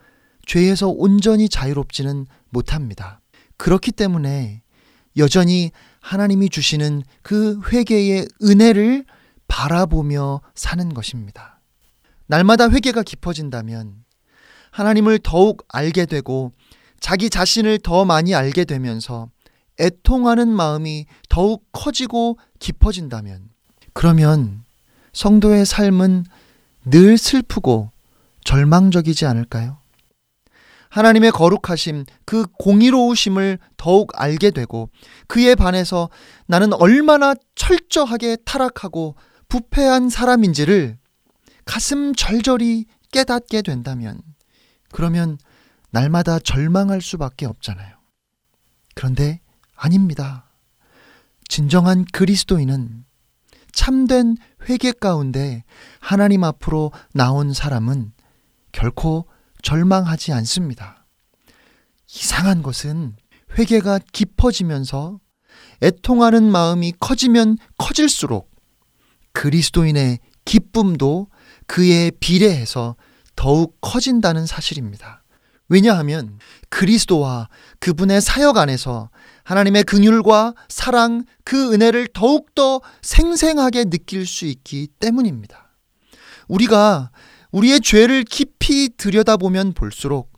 죄에서 0.51 0.89
온전히 0.89 1.47
자유롭지는 1.47 2.27
못합니다. 2.49 3.21
그렇기 3.55 3.93
때문에 3.93 4.63
여전히 5.15 5.71
하나님이 6.01 6.49
주시는 6.49 7.03
그 7.21 7.61
회개의 7.71 8.27
은혜를 8.43 9.05
바라보며 9.47 10.41
사는 10.53 10.93
것입니다. 10.93 11.61
날마다 12.27 12.69
회개가 12.69 13.03
깊어진다면 13.03 14.03
하나님을 14.71 15.19
더욱 15.23 15.65
알게 15.69 16.05
되고 16.05 16.51
자기 16.99 17.29
자신을 17.29 17.79
더 17.79 18.03
많이 18.03 18.35
알게 18.35 18.65
되면서 18.65 19.29
애통하는 19.79 20.49
마음이 20.49 21.05
더욱 21.29 21.65
커지고 21.71 22.37
깊어진다면 22.59 23.47
그러면 23.93 24.65
성도의 25.13 25.65
삶은 25.65 26.25
늘 26.87 27.17
슬프고 27.17 27.91
절망적이지 28.43 29.25
않을까요? 29.25 29.80
하나님의 30.91 31.31
거룩하심, 31.31 32.05
그 32.25 32.45
공의로우심을 32.59 33.59
더욱 33.77 34.11
알게 34.13 34.51
되고 34.51 34.89
그에 35.27 35.55
반해서 35.55 36.09
나는 36.47 36.73
얼마나 36.73 37.33
철저하게 37.55 38.37
타락하고 38.45 39.15
부패한 39.47 40.09
사람인지를 40.09 40.97
가슴 41.63 42.13
절절히 42.13 42.85
깨닫게 43.13 43.61
된다면 43.61 44.21
그러면 44.91 45.37
날마다 45.91 46.39
절망할 46.39 47.01
수밖에 47.01 47.45
없잖아요. 47.45 47.95
그런데 48.93 49.39
아닙니다. 49.75 50.49
진정한 51.47 52.05
그리스도인은 52.11 53.05
참된 53.71 54.35
회개 54.67 54.91
가운데 54.91 55.63
하나님 56.01 56.43
앞으로 56.43 56.91
나온 57.13 57.53
사람은 57.53 58.11
결코 58.73 59.25
절망하지 59.61 60.33
않습니다. 60.33 61.05
이상한 62.07 62.61
것은 62.61 63.15
회개가 63.57 63.99
깊어지면서 64.11 65.19
애통하는 65.81 66.43
마음이 66.43 66.93
커지면 66.99 67.57
커질수록 67.77 68.51
그리스도인의 69.33 70.19
기쁨도 70.45 71.27
그에 71.67 72.11
비례해서 72.19 72.95
더욱 73.35 73.77
커진다는 73.81 74.45
사실입니다. 74.45 75.23
왜냐하면 75.69 76.37
그리스도와 76.69 77.47
그분의 77.79 78.21
사역 78.21 78.57
안에서 78.57 79.09
하나님의 79.43 79.85
긍휼과 79.85 80.53
사랑, 80.67 81.23
그 81.45 81.73
은혜를 81.73 82.09
더욱더 82.13 82.81
생생하게 83.01 83.85
느낄 83.85 84.25
수 84.25 84.45
있기 84.45 84.89
때문입니다. 84.99 85.71
우리가 86.49 87.10
우리의 87.51 87.81
죄를 87.81 88.23
깊이 88.23 88.89
들여다보면 88.95 89.73
볼수록 89.73 90.31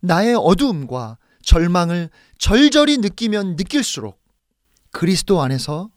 나의 0.00 0.34
어두움과 0.34 1.18
절망을 1.42 2.10
절절히 2.38 2.98
느끼면 2.98 3.56
느낄수록 3.56 4.20
그리스도 4.90 5.40
안에서 5.40 5.90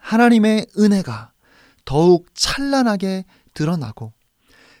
하나님의 0.00 0.66
은혜가 0.78 1.32
더욱 1.84 2.26
찬란하게 2.34 3.24
드러나고 3.54 4.12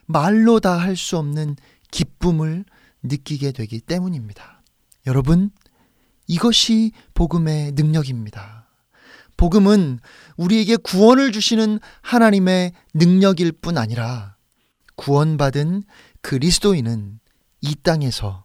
말로 0.06 0.60
다 0.60 0.78
할 0.78 0.96
수 0.96 1.18
없는 1.18 1.56
기쁨을 1.90 2.64
느끼게 3.02 3.52
되기 3.52 3.80
때문입니다. 3.80 4.62
여러분, 5.06 5.50
이것이 6.26 6.92
복음의 7.14 7.72
능력입니다. 7.72 8.68
복음은 9.36 10.00
우리에게 10.36 10.76
구원을 10.76 11.32
주시는 11.32 11.78
하나님의 12.02 12.72
능력일 12.94 13.52
뿐 13.52 13.78
아니라 13.78 14.36
구원받은 14.98 15.84
그리스도인은 16.20 17.20
이 17.60 17.74
땅에서 17.76 18.44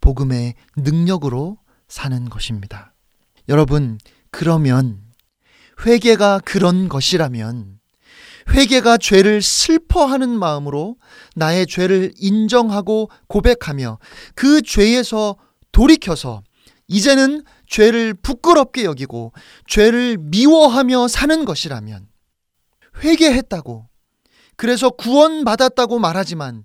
복음의 0.00 0.54
능력으로 0.76 1.58
사는 1.88 2.28
것입니다. 2.28 2.94
여러분, 3.48 3.98
그러면 4.30 5.00
회개가 5.84 6.40
그런 6.44 6.88
것이라면 6.88 7.80
회개가 8.50 8.98
죄를 8.98 9.40
슬퍼하는 9.40 10.28
마음으로 10.38 10.96
나의 11.34 11.66
죄를 11.66 12.12
인정하고 12.18 13.10
고백하며 13.26 13.98
그 14.34 14.60
죄에서 14.60 15.36
돌이켜서 15.72 16.42
이제는 16.86 17.42
죄를 17.66 18.12
부끄럽게 18.12 18.84
여기고 18.84 19.32
죄를 19.66 20.18
미워하며 20.18 21.08
사는 21.08 21.44
것이라면 21.46 22.06
회개했다고 23.02 23.88
그래서 24.56 24.90
구원받았다고 24.90 25.98
말하지만 25.98 26.64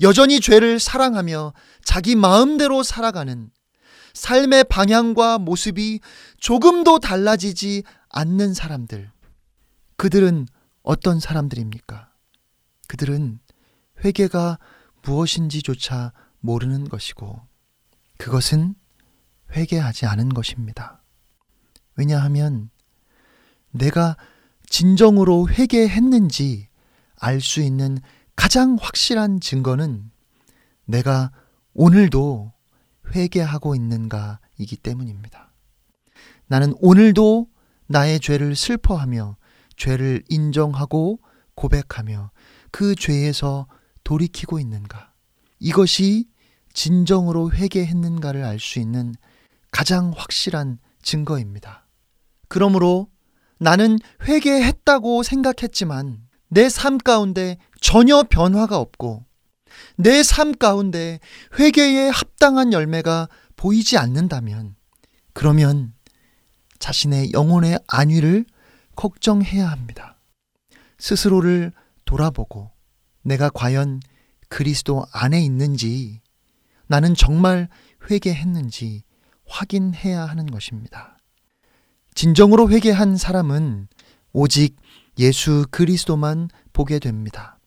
여전히 0.00 0.40
죄를 0.40 0.78
사랑하며 0.78 1.52
자기 1.84 2.16
마음대로 2.16 2.82
살아가는 2.82 3.50
삶의 4.14 4.64
방향과 4.64 5.38
모습이 5.38 6.00
조금도 6.38 6.98
달라지지 6.98 7.82
않는 8.10 8.52
사람들. 8.54 9.10
그들은 9.96 10.46
어떤 10.82 11.20
사람들입니까? 11.20 12.10
그들은 12.88 13.38
회개가 14.04 14.58
무엇인지조차 15.02 16.12
모르는 16.40 16.88
것이고, 16.88 17.40
그것은 18.18 18.74
회개하지 19.52 20.06
않은 20.06 20.30
것입니다. 20.30 21.02
왜냐하면 21.96 22.70
내가 23.70 24.16
진정으로 24.68 25.48
회개했는지 25.48 26.68
알 27.22 27.40
수 27.40 27.60
있는 27.62 27.98
가장 28.34 28.76
확실한 28.80 29.38
증거는 29.38 30.10
내가 30.84 31.30
오늘도 31.72 32.52
회개하고 33.14 33.76
있는가이기 33.76 34.76
때문입니다. 34.82 35.52
나는 36.48 36.74
오늘도 36.80 37.46
나의 37.86 38.18
죄를 38.18 38.56
슬퍼하며 38.56 39.36
죄를 39.76 40.24
인정하고 40.28 41.20
고백하며 41.54 42.32
그 42.72 42.96
죄에서 42.96 43.68
돌이키고 44.02 44.58
있는가? 44.58 45.12
이것이 45.60 46.28
진정으로 46.74 47.52
회개했는가를 47.52 48.42
알 48.44 48.58
수 48.58 48.80
있는 48.80 49.14
가장 49.70 50.12
확실한 50.16 50.78
증거입니다. 51.02 51.86
그러므로 52.48 53.08
나는 53.58 53.98
회개했다고 54.24 55.22
생각했지만 55.22 56.31
내 56.52 56.68
삶 56.68 56.98
가운데 56.98 57.56
전혀 57.80 58.22
변화가 58.22 58.78
없고 58.78 59.24
내 59.96 60.22
삶 60.22 60.54
가운데 60.54 61.18
회개에 61.58 62.08
합당한 62.08 62.72
열매가 62.72 63.28
보이지 63.56 63.96
않는다면 63.96 64.76
그러면 65.32 65.94
자신의 66.78 67.32
영혼의 67.32 67.78
안위를 67.86 68.44
걱정해야 68.96 69.70
합니다. 69.70 70.18
스스로를 70.98 71.72
돌아보고 72.04 72.70
내가 73.22 73.48
과연 73.48 74.00
그리스도 74.48 75.06
안에 75.12 75.40
있는지 75.40 76.20
나는 76.86 77.14
정말 77.14 77.68
회개했는지 78.10 79.04
확인해야 79.46 80.26
하는 80.26 80.46
것입니다. 80.46 81.16
진정으로 82.14 82.68
회개한 82.68 83.16
사람은 83.16 83.88
오직 84.32 84.76
예수 85.18 85.66
그리스도만 85.70 86.48
보게 86.72 86.98
됩니다. 86.98 87.58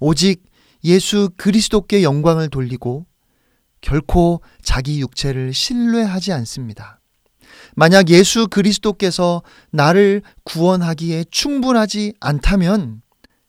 오직 0.00 0.44
예수 0.84 1.30
그리스도께 1.36 2.02
영광을 2.02 2.48
돌리고 2.48 3.06
결코 3.80 4.42
자기 4.62 5.00
육체를 5.00 5.52
신뢰하지 5.52 6.32
않습니다. 6.32 7.00
만약 7.74 8.08
예수 8.10 8.48
그리스도께서 8.48 9.42
나를 9.70 10.22
구원하기에 10.44 11.24
충분하지 11.30 12.14
않다면 12.20 13.02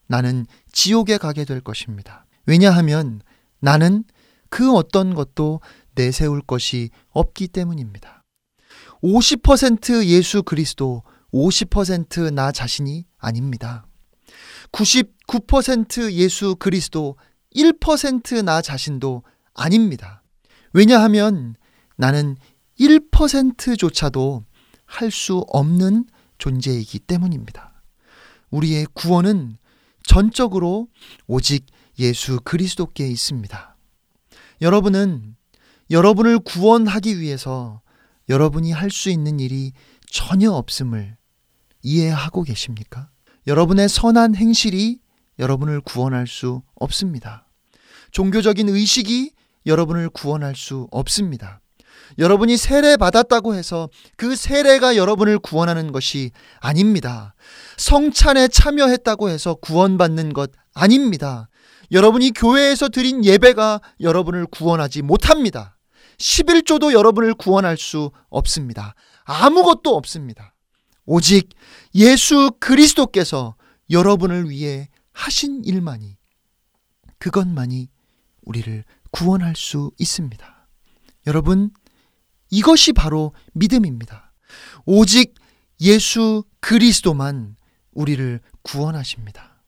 나는 0.07 0.45
지옥에 0.71 1.17
가게 1.17 1.45
될 1.45 1.61
것입니다. 1.61 2.25
왜냐하면 2.45 3.21
나는 3.59 4.03
그 4.49 4.73
어떤 4.73 5.13
것도 5.13 5.61
내세울 5.95 6.41
것이 6.41 6.89
없기 7.09 7.47
때문입니다. 7.49 8.23
50% 9.03 10.05
예수 10.05 10.43
그리스도, 10.43 11.03
50%나 11.33 12.51
자신이 12.51 13.05
아닙니다. 13.17 13.85
99% 14.71 16.11
예수 16.11 16.55
그리스도, 16.55 17.17
1%나 17.55 18.61
자신도 18.61 19.23
아닙니다. 19.53 20.23
왜냐하면 20.73 21.55
나는 21.97 22.37
1%조차도 22.79 24.45
할 24.85 25.11
수 25.11 25.43
없는 25.49 26.05
존재이기 26.39 26.99
때문입니다. 26.99 27.83
우리의 28.49 28.87
구원은 28.93 29.57
전적으로 30.03 30.87
오직 31.27 31.65
예수 31.99 32.39
그리스도께 32.43 33.07
있습니다. 33.07 33.77
여러분은 34.61 35.35
여러분을 35.91 36.39
구원하기 36.39 37.19
위해서 37.19 37.81
여러분이 38.29 38.71
할 38.71 38.89
수 38.89 39.09
있는 39.09 39.39
일이 39.39 39.73
전혀 40.09 40.51
없음을 40.51 41.17
이해하고 41.81 42.43
계십니까? 42.43 43.09
여러분의 43.47 43.89
선한 43.89 44.35
행실이 44.35 44.99
여러분을 45.39 45.81
구원할 45.81 46.27
수 46.27 46.61
없습니다. 46.75 47.47
종교적인 48.11 48.69
의식이 48.69 49.31
여러분을 49.65 50.09
구원할 50.09 50.55
수 50.55 50.87
없습니다. 50.91 51.61
여러분이 52.17 52.57
세례 52.57 52.97
받았다고 52.97 53.53
해서 53.53 53.89
그 54.17 54.35
세례가 54.35 54.95
여러분을 54.95 55.39
구원하는 55.39 55.91
것이 55.91 56.31
아닙니다. 56.59 57.35
성찬에 57.77 58.47
참여했다고 58.47 59.29
해서 59.29 59.55
구원받는 59.55 60.33
것 60.33 60.51
아닙니다. 60.73 61.49
여러분이 61.91 62.31
교회에서 62.31 62.89
드린 62.89 63.23
예배가 63.23 63.81
여러분을 64.01 64.45
구원하지 64.47 65.01
못합니다. 65.01 65.77
11조도 66.17 66.93
여러분을 66.93 67.33
구원할 67.33 67.77
수 67.77 68.11
없습니다. 68.29 68.93
아무것도 69.23 69.95
없습니다. 69.95 70.53
오직 71.11 71.49
예수 71.95 72.51
그리스도께서 72.59 73.55
여러분을 73.89 74.47
위해 74.51 74.89
하신 75.11 75.63
일만이 75.65 76.17
그것만이 77.17 77.89
우리를 78.43 78.83
구원할 79.09 79.55
수 79.55 79.89
있습니다. 79.97 80.67
여러분, 81.25 81.71
이것이 82.51 82.93
바로 82.93 83.33
믿음입니다. 83.53 84.33
오직 84.85 85.33
예수 85.81 86.43
그리스도만 86.59 87.55
우리를 87.93 88.39
구원하십니다. 88.61 89.63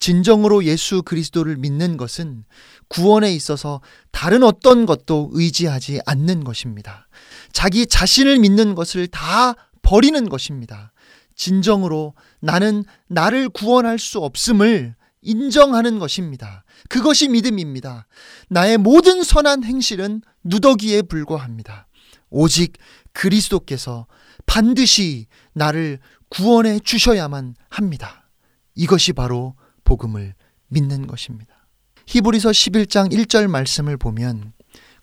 진정으로 0.00 0.64
예수 0.64 1.02
그리스도를 1.02 1.56
믿는 1.58 1.98
것은 1.98 2.44
구원에 2.88 3.30
있어서 3.34 3.82
다른 4.10 4.42
어떤 4.42 4.86
것도 4.86 5.30
의지하지 5.32 6.00
않는 6.06 6.44
것입니다. 6.44 7.08
자기 7.52 7.86
자신을 7.86 8.38
믿는 8.38 8.74
것을 8.74 9.06
다 9.06 9.54
버리는 9.86 10.28
것입니다. 10.28 10.92
진정으로 11.36 12.14
나는 12.40 12.84
나를 13.06 13.48
구원할 13.48 14.00
수 14.00 14.18
없음을 14.18 14.96
인정하는 15.22 16.00
것입니다. 16.00 16.64
그것이 16.88 17.28
믿음입니다. 17.28 18.08
나의 18.48 18.78
모든 18.78 19.22
선한 19.22 19.62
행실은 19.62 20.22
누더기에 20.42 21.02
불과합니다. 21.02 21.86
오직 22.30 22.72
그리스도께서 23.12 24.08
반드시 24.44 25.26
나를 25.52 26.00
구원해 26.30 26.80
주셔야만 26.80 27.54
합니다. 27.68 28.28
이것이 28.74 29.12
바로 29.12 29.54
복음을 29.84 30.34
믿는 30.66 31.06
것입니다. 31.06 31.68
히브리서 32.06 32.50
11장 32.50 33.12
1절 33.12 33.46
말씀을 33.46 33.96
보면 33.96 34.52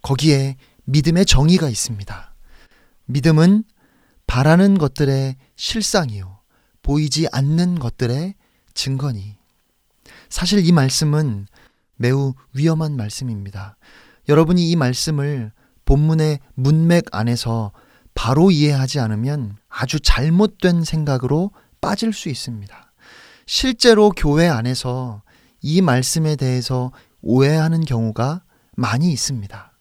거기에 0.02 0.58
믿음의 0.84 1.26
정의가 1.26 1.70
있습니다. 1.70 2.36
믿음은 3.06 3.64
바라는 4.28 4.78
것들의 4.78 5.36
실상이요. 5.56 6.40
보이지 6.82 7.28
않는 7.32 7.80
것들의 7.80 8.36
증거니. 8.74 9.38
사실 10.30 10.66
이 10.66 10.72
말씀은 10.72 11.48
매우 11.96 12.34
위험한 12.54 12.96
말씀입니다. 12.96 13.78
여러분이 14.28 14.70
이 14.70 14.76
말씀을 14.76 15.52
본문의 15.86 16.40
문맥 16.56 17.06
안에서 17.12 17.72
바로 18.16 18.52
이해하지 18.52 19.00
않으면 19.00 19.58
아주 19.70 20.00
잘못된 20.00 20.84
생각으로 20.84 21.52
빠질 21.82 22.14
수 22.14 22.30
있습니다. 22.30 22.94
실제로 23.46 24.10
교회 24.10 24.48
안에서 24.48 25.24
이 25.62 25.82
말씀에 25.82 26.36
대해서 26.36 26.92
오해하는 27.22 27.86
경우가 27.86 28.44
많이 28.76 29.12
있습니다. 29.12 29.78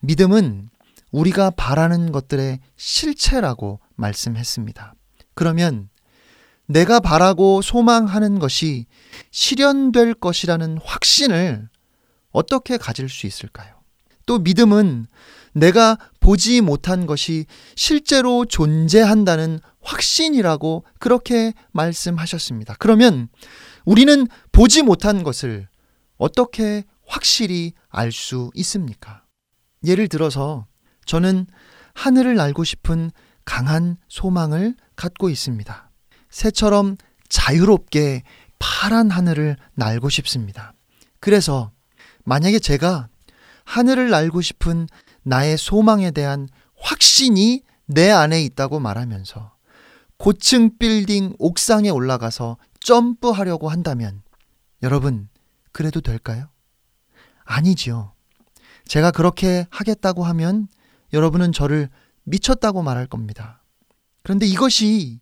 믿음은 0.00 0.70
우리가 1.12 1.50
바라는 1.50 2.10
것들의 2.10 2.58
실체라고 2.76 3.80
말씀했습니다. 3.96 4.94
그러면 5.34 5.88
내가 6.66 7.00
바라고 7.00 7.62
소망하는 7.62 8.38
것이 8.38 8.86
실현될 9.30 10.14
것이라는 10.14 10.78
확신을 10.82 11.68
어떻게 12.30 12.78
가질 12.78 13.08
수 13.08 13.26
있을까요? 13.26 13.74
또 14.26 14.38
믿음은 14.38 15.06
내가 15.52 15.98
보지 16.20 16.62
못한 16.62 17.06
것이 17.06 17.44
실제로 17.76 18.46
존재한다는 18.46 19.60
확신이라고 19.82 20.84
그렇게 20.98 21.52
말씀하셨습니다. 21.72 22.76
그러면 22.78 23.28
우리는 23.84 24.26
보지 24.52 24.82
못한 24.82 25.22
것을 25.22 25.68
어떻게 26.16 26.84
확실히 27.06 27.72
알 27.88 28.12
수 28.12 28.50
있습니까? 28.54 29.24
예를 29.84 30.08
들어서 30.08 30.66
저는 31.04 31.46
하늘을 31.94 32.34
날고 32.34 32.64
싶은 32.64 33.10
강한 33.44 33.96
소망을 34.08 34.74
갖고 34.96 35.28
있습니다. 35.28 35.90
새처럼 36.30 36.96
자유롭게 37.28 38.22
파란 38.58 39.10
하늘을 39.10 39.56
날고 39.74 40.08
싶습니다. 40.10 40.74
그래서 41.20 41.70
만약에 42.24 42.58
제가 42.58 43.08
하늘을 43.64 44.10
날고 44.10 44.40
싶은 44.40 44.88
나의 45.22 45.56
소망에 45.56 46.10
대한 46.10 46.48
확신이 46.76 47.62
내 47.86 48.10
안에 48.10 48.42
있다고 48.42 48.80
말하면서 48.80 49.52
고층 50.16 50.78
빌딩 50.78 51.34
옥상에 51.38 51.90
올라가서 51.90 52.56
점프하려고 52.80 53.68
한다면 53.68 54.22
여러분, 54.82 55.28
그래도 55.72 56.00
될까요? 56.00 56.48
아니지요. 57.44 58.12
제가 58.86 59.10
그렇게 59.10 59.66
하겠다고 59.70 60.24
하면 60.24 60.68
여러분은 61.12 61.52
저를 61.52 61.88
미쳤다고 62.24 62.82
말할 62.82 63.06
겁니다. 63.06 63.62
그런데 64.22 64.46
이것이 64.46 65.20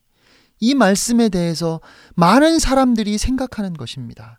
이 0.61 0.74
말씀에 0.74 1.30
대해서 1.30 1.80
많은 2.14 2.59
사람들이 2.59 3.18
생각하는 3.18 3.74
것입니다. 3.74 4.38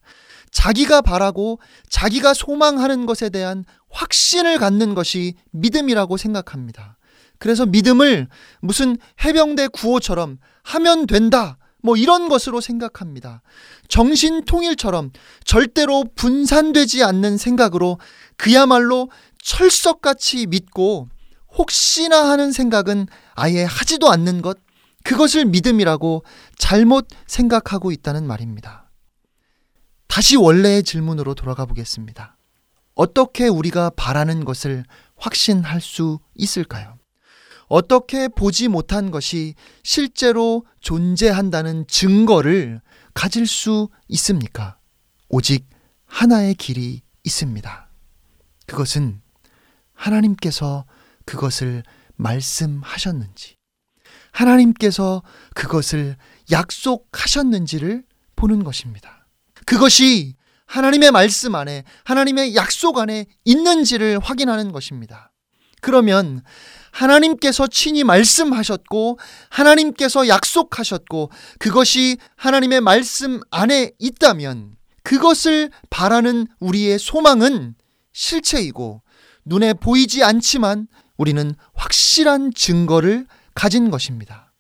자기가 0.52 1.02
바라고 1.02 1.60
자기가 1.90 2.34
소망하는 2.34 3.06
것에 3.06 3.30
대한 3.30 3.64
확신을 3.90 4.60
갖는 4.60 4.94
것이 4.94 5.34
믿음이라고 5.52 6.18
생각합니다. 6.18 6.98
그래서 7.40 7.66
믿음을 7.66 8.28
무슨 8.62 8.98
해병대 9.26 9.70
구호처럼 9.70 10.38
하면 10.64 11.08
된다. 11.08 11.58
뭐 11.82 11.98
이런 11.98 12.30
것으로 12.30 12.62
생각합니다. 12.62 13.42
정신 13.88 14.46
통일처럼 14.46 15.12
절대로 15.44 16.06
분산되지 16.16 17.04
않는 17.04 17.38
생각으로 17.38 17.98
그야말로 18.38 19.10
철석같이 19.42 20.46
믿고 20.46 21.10
혹시나 21.58 22.30
하는 22.30 22.52
생각은 22.52 23.08
아예 23.36 23.64
하지도 23.64 24.10
않는 24.10 24.42
것, 24.42 24.58
그것을 25.04 25.46
믿음이라고 25.46 26.24
잘못 26.58 27.08
생각하고 27.28 27.92
있다는 27.92 28.26
말입니다. 28.26 28.90
다시 30.08 30.36
원래의 30.36 30.84
질문으로 30.84 31.34
돌아가 31.36 31.66
보겠습니다. 31.66 32.38
어떻게 32.96 33.48
우리가 33.48 33.92
바라는 33.96 34.46
것을 34.46 34.84
확신할 35.16 35.82
수 35.82 36.20
있을까요? 36.36 36.98
어떻게 37.68 38.28
보지 38.28 38.68
못한 38.68 39.12
것이 39.12 39.56
실제로 39.82 40.66
존재한다는 40.82 41.88
증거를 41.88 42.82
가질 43.14 43.48
수 43.48 43.88
있습니까? 44.10 44.78
오직 45.30 45.70
하나의 46.06 46.56
길이 46.56 47.02
있습니다. 47.24 47.90
그것은 48.68 49.22
하나님께서 49.94 50.86
그것을 51.32 51.84
말씀하셨는지, 52.18 53.56
하나님께서 54.34 55.24
그것을 55.56 56.18
약속하셨는지를 56.52 58.04
보는 58.36 58.66
것입니다. 58.66 59.28
그것이 59.66 60.36
하나님의 60.66 61.12
말씀 61.12 61.56
안에, 61.56 61.86
하나님의 62.04 62.56
약속 62.56 62.98
안에 62.98 63.28
있는지를 63.46 64.20
확인하는 64.20 64.74
것입니다. 64.74 65.32
그러면 65.80 66.44
하나님께서 66.92 67.68
친히 67.68 68.04
말씀하셨고, 68.04 69.18
하나님께서 69.50 70.28
약속하셨고, 70.28 71.32
그것이 71.60 72.18
하나님의 72.36 72.82
말씀 72.82 73.40
안에 73.52 73.92
있다면, 74.00 74.76
그것을 75.04 75.72
바라는 75.90 76.48
우리의 76.60 77.00
소망은 77.00 77.76
실체이고, 78.12 79.02
눈에 79.46 79.74
보이지 79.74 80.24
않지만 80.24 80.88
우리는 81.22 81.54
확실한 81.74 82.54
증거를 82.54 83.28
가진 83.54 83.92
것입니다. 83.92 84.54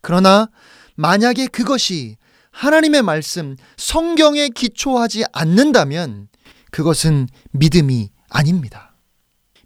그러나 0.00 0.48
만약에 0.94 1.46
그것이 1.46 2.16
하나님의 2.50 3.02
말씀, 3.02 3.56
성경에 3.76 4.48
기초하지 4.48 5.24
않는다면 5.32 6.28
그것은 6.70 7.28
믿음이 7.52 8.10
아닙니다. 8.28 8.94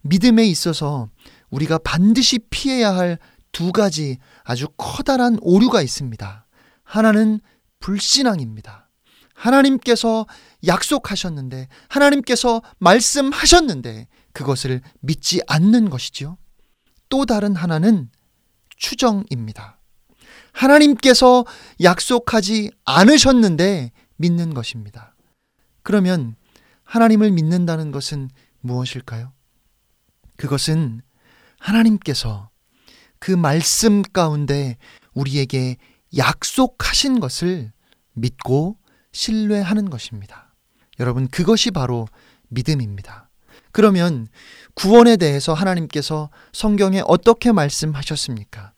믿음에 0.03 0.47
있어서 0.47 1.09
우리가 1.51 1.79
반드시 1.79 2.39
피해야 2.39 2.95
할 2.95 3.19
두 3.57 3.73
가지 3.73 4.19
아주 4.45 4.69
커다란 4.77 5.39
오류가 5.41 5.81
있습니다. 5.81 6.47
하나는 6.85 7.41
불신앙입니다. 7.81 8.91
하나님께서 9.33 10.27
약속하셨는데, 10.67 11.69
하나님께서 11.89 12.61
말씀하셨는데, 12.79 14.09
그것을 14.37 14.83
믿지 15.01 15.41
않는 15.47 15.89
것이지요. 15.89 16.37
또 17.09 17.25
다른 17.25 17.57
하나는 17.57 18.11
추정입니다. 18.77 19.81
하나님께서 20.53 21.47
약속하지 21.83 22.71
않으셨는데 22.85 23.93
믿는 24.17 24.53
것입니다. 24.53 25.17
그러면 25.83 26.37
하나님을 26.85 27.31
믿는다는 27.31 27.93
것은 27.93 28.29
무엇일까요? 28.61 29.33
그것은 30.37 31.01
하나님께서 31.59 32.51
그 33.19 33.33
말씀 33.33 34.03
가운데 34.03 34.77
우리에게 35.15 35.79
약속하신 36.15 37.21
것을 37.21 37.73
믿고 38.13 38.77
신뢰하는 39.13 39.89
것입니다. 39.89 40.55
여러분, 41.01 41.27
그것이 41.27 41.71
바로 41.71 42.07
믿음입니다. 42.49 43.26
그러면 43.77 44.27
구원에 44.73 45.19
대해서 45.19 45.53
하나님께서 45.53 46.31
성경에 46.55 47.03
어떻게 47.05 47.53
말씀하셨습니까? 47.53 48.73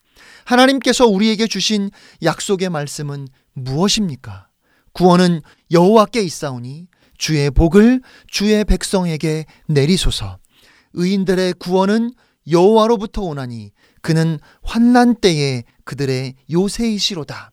하나님께서 0.44 1.06
우리에게 1.06 1.46
주신 1.46 1.92
약속의 2.24 2.68
말씀은 2.68 3.28
무엇입니까? 3.52 4.48
구원은 4.94 5.42
여호와께 5.70 6.20
있사오니 6.22 6.88
주의 7.16 7.48
복을 7.48 8.02
주의 8.26 8.64
백성에게 8.64 9.44
내리소서. 9.68 10.38
의인들의 10.94 11.52
구원은 11.60 12.10
여호와로부터 12.50 13.22
오나니 13.22 13.70
그는 14.02 14.40
환난 14.64 15.14
때에 15.14 15.62
그들의 15.84 16.34
요새이시로다. 16.50 17.52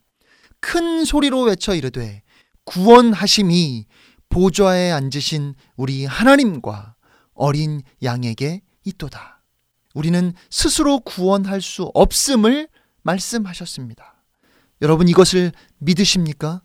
큰 0.61 1.05
소리로 1.05 1.43
외쳐 1.43 1.75
이르되 1.75 2.23
구원하심이 2.63 3.85
보좌에 4.29 4.89
앉으신 4.89 5.53
우리 5.75 6.05
하나님과 6.05 6.94
어린 7.35 7.81
양에게 8.01 8.61
있도다. 8.83 9.43
우리는 9.93 10.33
스스로 10.49 10.99
구원할 10.99 11.61
수 11.61 11.83
없음을 11.93 12.67
말씀하셨습니다. 13.03 14.23
여러분 14.81 15.07
이것을 15.07 15.51
믿으십니까? 15.77 16.61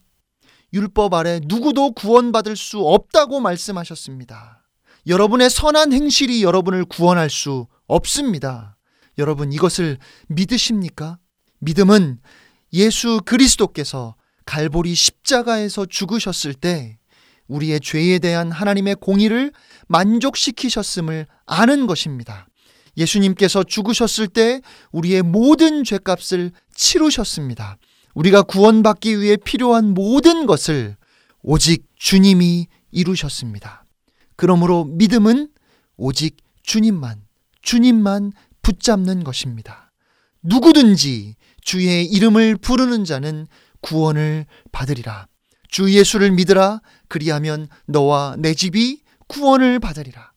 율법 0.73 1.14
아래 1.14 1.41
누구도 1.45 1.93
구원받을 1.93 2.57
수 2.57 2.81
없다고 2.81 3.41
말씀하셨습니다. 3.41 4.64
여러분의 5.07 5.51
선한 5.51 5.93
행실이 5.93 6.43
여러분을 6.43 6.85
구원할 6.85 7.31
수 7.31 7.66
없습니다. 7.87 8.77
여러분 9.18 9.53
이것을 9.53 9.99
믿으십니까? 10.29 11.18
믿음은 11.59 12.21
예수 12.73 13.21
그리스도께서 13.25 14.14
갈보리 14.45 14.95
십자가에서 14.95 15.87
죽으셨을 15.87 16.55
때 16.55 16.99
우리의 17.51 17.80
죄에 17.80 18.18
대한 18.18 18.51
하나님의 18.51 18.96
공의를 18.96 19.53
만족시키셨음을 19.88 21.26
아는 21.46 21.86
것입니다. 21.86 22.46
예수님께서 22.96 23.64
죽으셨을 23.64 24.28
때 24.28 24.61
우리의 24.92 25.22
모든 25.22 25.84
죄값을 25.84 26.53
치르셨습니다. 26.74 27.76
우리가 28.14 28.42
구원받기 28.42 29.20
위해 29.20 29.36
필요한 29.36 29.94
모든 29.94 30.46
것을 30.46 30.96
오직 31.42 31.86
주님이 31.96 32.66
이루셨습니다. 32.90 33.84
그러므로 34.36 34.84
믿음은 34.84 35.48
오직 35.96 36.36
주님만, 36.62 37.22
주님만 37.62 38.32
붙잡는 38.62 39.24
것입니다. 39.24 39.92
누구든지 40.42 41.34
주의 41.62 42.05
이름을 42.07 42.57
부르는 42.57 43.05
자는 43.05 43.46
구원을 43.80 44.46
받으리라. 44.72 45.26
주 45.68 45.92
예수를 45.92 46.32
믿으라. 46.32 46.80
그리하면 47.11 47.68
너와 47.86 48.36
내 48.38 48.54
집이 48.54 49.02
구원을 49.26 49.80
받으리라. 49.80 50.32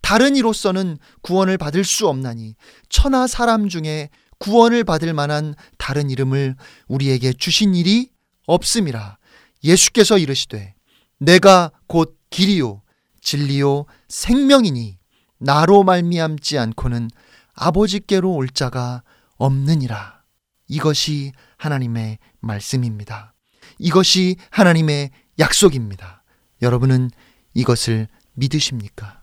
다른 0.00 0.34
이로서는 0.34 0.96
구원을 1.20 1.58
받을 1.58 1.84
수 1.84 2.08
없나니 2.08 2.54
천하 2.88 3.26
사람 3.26 3.68
중에 3.68 4.08
구원을 4.38 4.84
받을 4.84 5.12
만한 5.12 5.54
다른 5.78 6.10
이름을 6.10 6.56
우리에게 6.88 7.34
주신 7.34 7.74
일이 7.74 8.10
없음이라. 8.46 9.18
예수께서 9.62 10.18
이르시되 10.18 10.74
내가 11.18 11.70
곧 11.86 12.18
길이요 12.30 12.82
진리요 13.20 13.84
생명이니 14.08 14.98
나로 15.38 15.84
말미암지 15.84 16.58
않고는 16.58 17.10
아버지께로 17.54 18.32
올 18.32 18.48
자가 18.48 19.02
없느니라. 19.36 20.22
이것이 20.68 21.32
하나님의 21.58 22.18
말씀입니다. 22.40 23.34
이것이 23.78 24.36
하나님의 24.50 25.10
약속입니다. 25.38 26.22
여러분은 26.60 27.10
이것을 27.54 28.08
믿으십니까? 28.34 29.22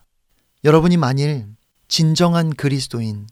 여러분이 0.64 0.98
만일 0.98 1.48
진정한 1.88 2.52
그리스도인, 2.52 3.28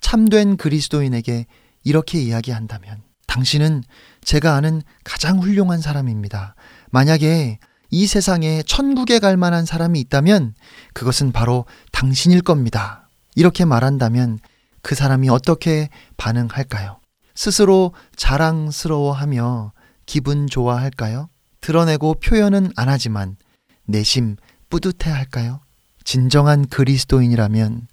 참된 0.00 0.56
그리스도인에게 0.56 1.46
이렇게 1.84 2.20
이야기한다면 2.20 3.02
당신은 3.26 3.82
제가 4.22 4.54
아는 4.54 4.82
가장 5.04 5.38
훌륭한 5.38 5.80
사람입니다. 5.80 6.54
만약에 6.90 7.58
이 7.90 8.06
세상에 8.06 8.62
천국에 8.62 9.18
갈 9.18 9.36
만한 9.36 9.64
사람이 9.64 9.98
있다면 10.00 10.54
그것은 10.92 11.32
바로 11.32 11.66
당신일 11.92 12.42
겁니다. 12.42 13.08
이렇게 13.34 13.64
말한다면 13.64 14.38
그 14.82 14.94
사람이 14.94 15.28
어떻게 15.28 15.88
반응할까요? 16.16 17.00
스스로 17.34 17.92
자랑스러워하며 18.16 19.72
기분 20.06 20.46
좋아할까요? 20.46 21.28
드러내고 21.68 22.14
표현은 22.14 22.72
안 22.76 22.88
하지만 22.88 23.36
내심 23.84 24.36
뿌듯해 24.70 25.12
할까요? 25.12 25.60
진정한 26.02 26.66
그리스도인이라면 26.66 27.88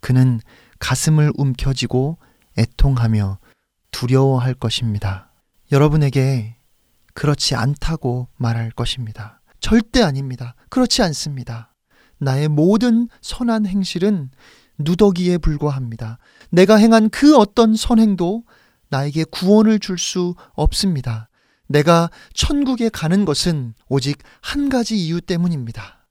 그는 0.00 0.40
가슴을 0.80 1.30
움켜쥐고 1.36 2.18
애통하며 2.58 3.38
두려워할 3.92 4.54
것입니다. 4.54 5.30
여러분에게 5.70 6.56
그렇지 7.14 7.54
않다고 7.54 8.26
말할 8.36 8.72
것입니다. 8.72 9.40
절대 9.60 10.02
아닙니다. 10.02 10.56
그렇지 10.68 11.00
않습니다. 11.02 11.72
나의 12.18 12.48
모든 12.48 13.08
선한 13.20 13.64
행실은 13.66 14.32
누더기에 14.78 15.38
불과합니다. 15.38 16.18
내가 16.50 16.74
행한 16.74 17.10
그 17.10 17.36
어떤 17.36 17.76
선행도 17.76 18.42
나에게 18.88 19.22
구원을 19.30 19.78
줄 19.78 19.98
수 19.98 20.34
없습니다. 20.54 21.29
내가 21.70 22.10
천국에 22.34 22.88
가는 22.88 23.24
것은 23.24 23.74
오직 23.88 24.18
한 24.40 24.68
가지 24.68 24.96
이유 24.98 25.20
때문입니다. 25.20 26.04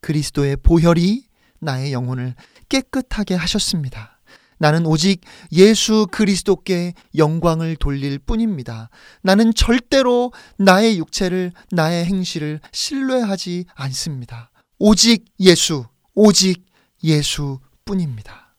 그리스도의 0.00 0.56
보혈이 0.62 1.24
나의 1.58 1.92
영혼을 1.92 2.36
깨끗하게 2.68 3.34
하셨습니다. 3.34 4.20
나는 4.58 4.86
오직 4.86 5.22
예수 5.50 6.06
그리스도께 6.12 6.94
영광을 7.16 7.74
돌릴 7.74 8.20
뿐입니다. 8.20 8.88
나는 9.22 9.52
절대로 9.52 10.32
나의 10.58 10.98
육체를, 10.98 11.50
나의 11.72 12.04
행실을 12.04 12.60
신뢰하지 12.70 13.64
않습니다. 13.74 14.52
오직 14.78 15.24
예수, 15.40 15.86
오직 16.14 16.64
예수 17.02 17.58
뿐입니다. 17.84 18.54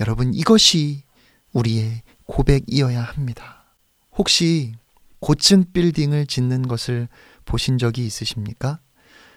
여러분, 0.00 0.32
이것이 0.32 1.02
우리의 1.52 2.00
고백이어야 2.24 3.02
합니다. 3.02 3.76
혹시 4.16 4.72
고층 5.22 5.64
빌딩을 5.72 6.26
짓는 6.26 6.66
것을 6.66 7.08
보신 7.44 7.78
적이 7.78 8.04
있으십니까? 8.04 8.80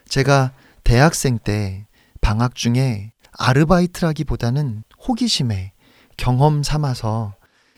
제가 0.10 0.52
대학생 0.84 1.38
때 1.38 1.86
방학 2.22 2.56
중에 2.56 3.14
아르바이트라기보다는 3.38 4.84
호기심에 5.08 5.74
경험 6.18 6.64
삼아서 6.64 7.36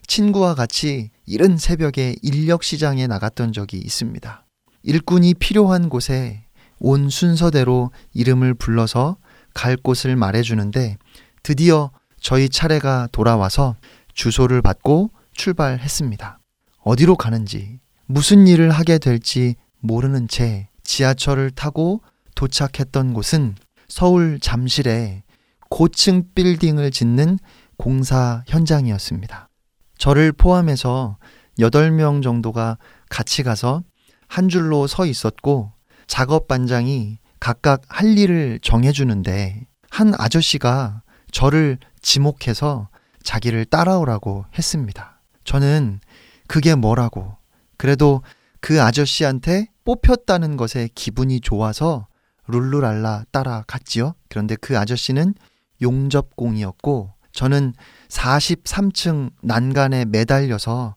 친구와 0.08 0.56
같이 0.56 1.12
이른 1.26 1.58
새벽에 1.58 2.16
인력 2.22 2.64
시장에 2.64 3.08
나갔던 3.08 3.52
적이 3.52 3.80
있습니다. 3.80 4.46
일꾼이 4.84 5.34
필요한 5.34 5.90
곳에 5.90 6.46
온 6.80 7.10
순서대로 7.10 7.92
이름을 8.14 8.54
불러서 8.54 9.18
갈 9.54 9.76
곳을 9.76 10.16
말해주는데 10.16 10.98
드디어 11.44 11.92
저희 12.22 12.48
차례가 12.48 13.10
돌아와서 13.12 13.76
주소를 14.14 14.62
받고 14.62 15.12
출발했습니다. 15.34 16.40
어디로 16.84 17.18
가는지, 17.18 17.82
무슨 18.10 18.48
일을 18.48 18.72
하게 18.72 19.00
될지 19.00 19.56
모르는 19.80 20.30
채 20.30 20.70
지하철을 20.84 21.52
타고 21.52 22.02
도착했던 22.36 23.14
곳은 23.14 23.56
서울 23.90 24.40
잠실에 24.40 25.24
고층 25.70 26.24
빌딩을 26.34 26.92
짓는 26.92 27.38
공사 27.78 28.44
현장이었습니다. 28.48 29.50
저를 29.98 30.32
포함해서 30.32 31.18
8명 31.60 32.24
정도가 32.24 32.78
같이 33.10 33.44
가서 33.44 33.84
한 34.28 34.48
줄로 34.48 34.88
서 34.88 35.06
있었고 35.06 35.74
작업 36.08 36.48
반장이 36.48 37.20
각각 37.42 37.82
할 37.90 38.18
일을 38.18 38.60
정해주는데 38.62 39.68
한 39.90 40.14
아저씨가 40.18 41.02
저를 41.32 41.78
지목해서 42.02 42.88
자기를 43.24 43.66
따라오라고 43.66 44.46
했습니다. 44.58 45.20
저는 45.44 46.00
그게 46.48 46.76
뭐라고 46.76 47.37
그래도 47.78 48.22
그 48.60 48.82
아저씨한테 48.82 49.68
뽑혔다는 49.86 50.58
것에 50.58 50.90
기분이 50.96 51.40
좋아서 51.40 52.08
룰루랄라 52.48 53.26
따라갔지요. 53.32 54.16
그런데 54.30 54.56
그 54.56 54.78
아저씨는 54.78 55.36
용접공이었고 55.82 57.14
저는 57.32 57.74
43층 58.10 59.32
난간에 59.44 60.06
매달려서 60.06 60.96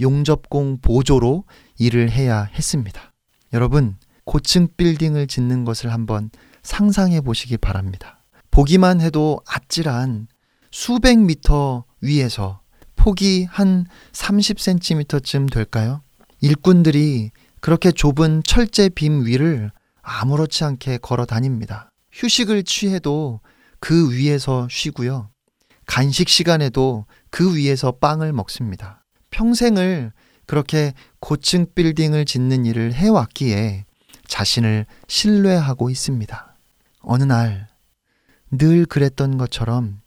용접공 0.00 0.78
보조로 0.80 1.44
일을 1.78 2.10
해야 2.10 2.44
했습니다. 2.44 3.12
여러분, 3.52 3.96
고층 4.24 4.68
빌딩을 4.76 5.26
짓는 5.26 5.64
것을 5.64 5.92
한번 5.92 6.30
상상해 6.62 7.20
보시기 7.20 7.58
바랍니다. 7.58 8.24
보기만 8.50 9.00
해도 9.00 9.40
아찔한 9.46 10.28
수백 10.70 11.18
미터 11.18 11.84
위에서 12.00 12.60
폭이 12.96 13.44
한 13.50 13.86
30cm쯤 14.12 15.52
될까요? 15.52 16.02
일꾼들이 16.42 17.30
그렇게 17.60 17.92
좁은 17.92 18.42
철제 18.44 18.88
빔 18.88 19.24
위를 19.24 19.70
아무렇지 20.02 20.64
않게 20.64 20.98
걸어 20.98 21.24
다닙니다. 21.24 21.92
휴식을 22.10 22.64
취해도 22.64 23.40
그 23.78 24.12
위에서 24.12 24.66
쉬고요. 24.68 25.30
간식 25.86 26.28
시간에도 26.28 27.06
그 27.30 27.56
위에서 27.56 27.92
빵을 27.92 28.32
먹습니다. 28.32 29.04
평생을 29.30 30.12
그렇게 30.46 30.92
고층 31.20 31.66
빌딩을 31.74 32.24
짓는 32.24 32.66
일을 32.66 32.92
해왔기에 32.92 33.84
자신을 34.26 34.86
신뢰하고 35.06 35.90
있습니다. 35.90 36.56
어느 37.02 37.22
날, 37.22 37.68
늘 38.50 38.84
그랬던 38.84 39.38
것처럼 39.38 40.00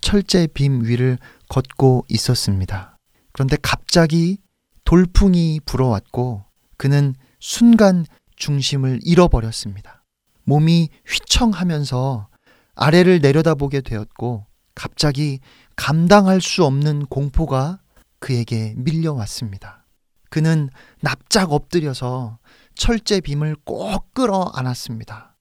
철제 0.00 0.48
빔 0.48 0.84
위를 0.84 1.18
걷고 1.48 2.06
있었습니다. 2.08 2.98
그런데 3.32 3.56
갑자기 3.62 4.38
돌풍이 4.86 5.60
불어왔고 5.66 6.44
그는 6.78 7.14
순간 7.40 8.06
중심을 8.36 9.00
잃어버렸습니다. 9.02 10.04
몸이 10.44 10.88
휘청하면서 11.06 12.28
아래를 12.76 13.20
내려다보게 13.20 13.80
되었고 13.80 14.46
갑자기 14.74 15.40
감당할 15.74 16.40
수 16.40 16.64
없는 16.64 17.06
공포가 17.06 17.80
그에게 18.20 18.74
밀려왔습니다. 18.76 19.84
그는 20.30 20.70
납작 21.00 21.52
엎드려서 21.52 22.38
철제 22.76 23.20
빔을 23.20 23.56
꼭 23.64 24.14
끌어 24.14 24.52
안았습니다. 24.54 25.36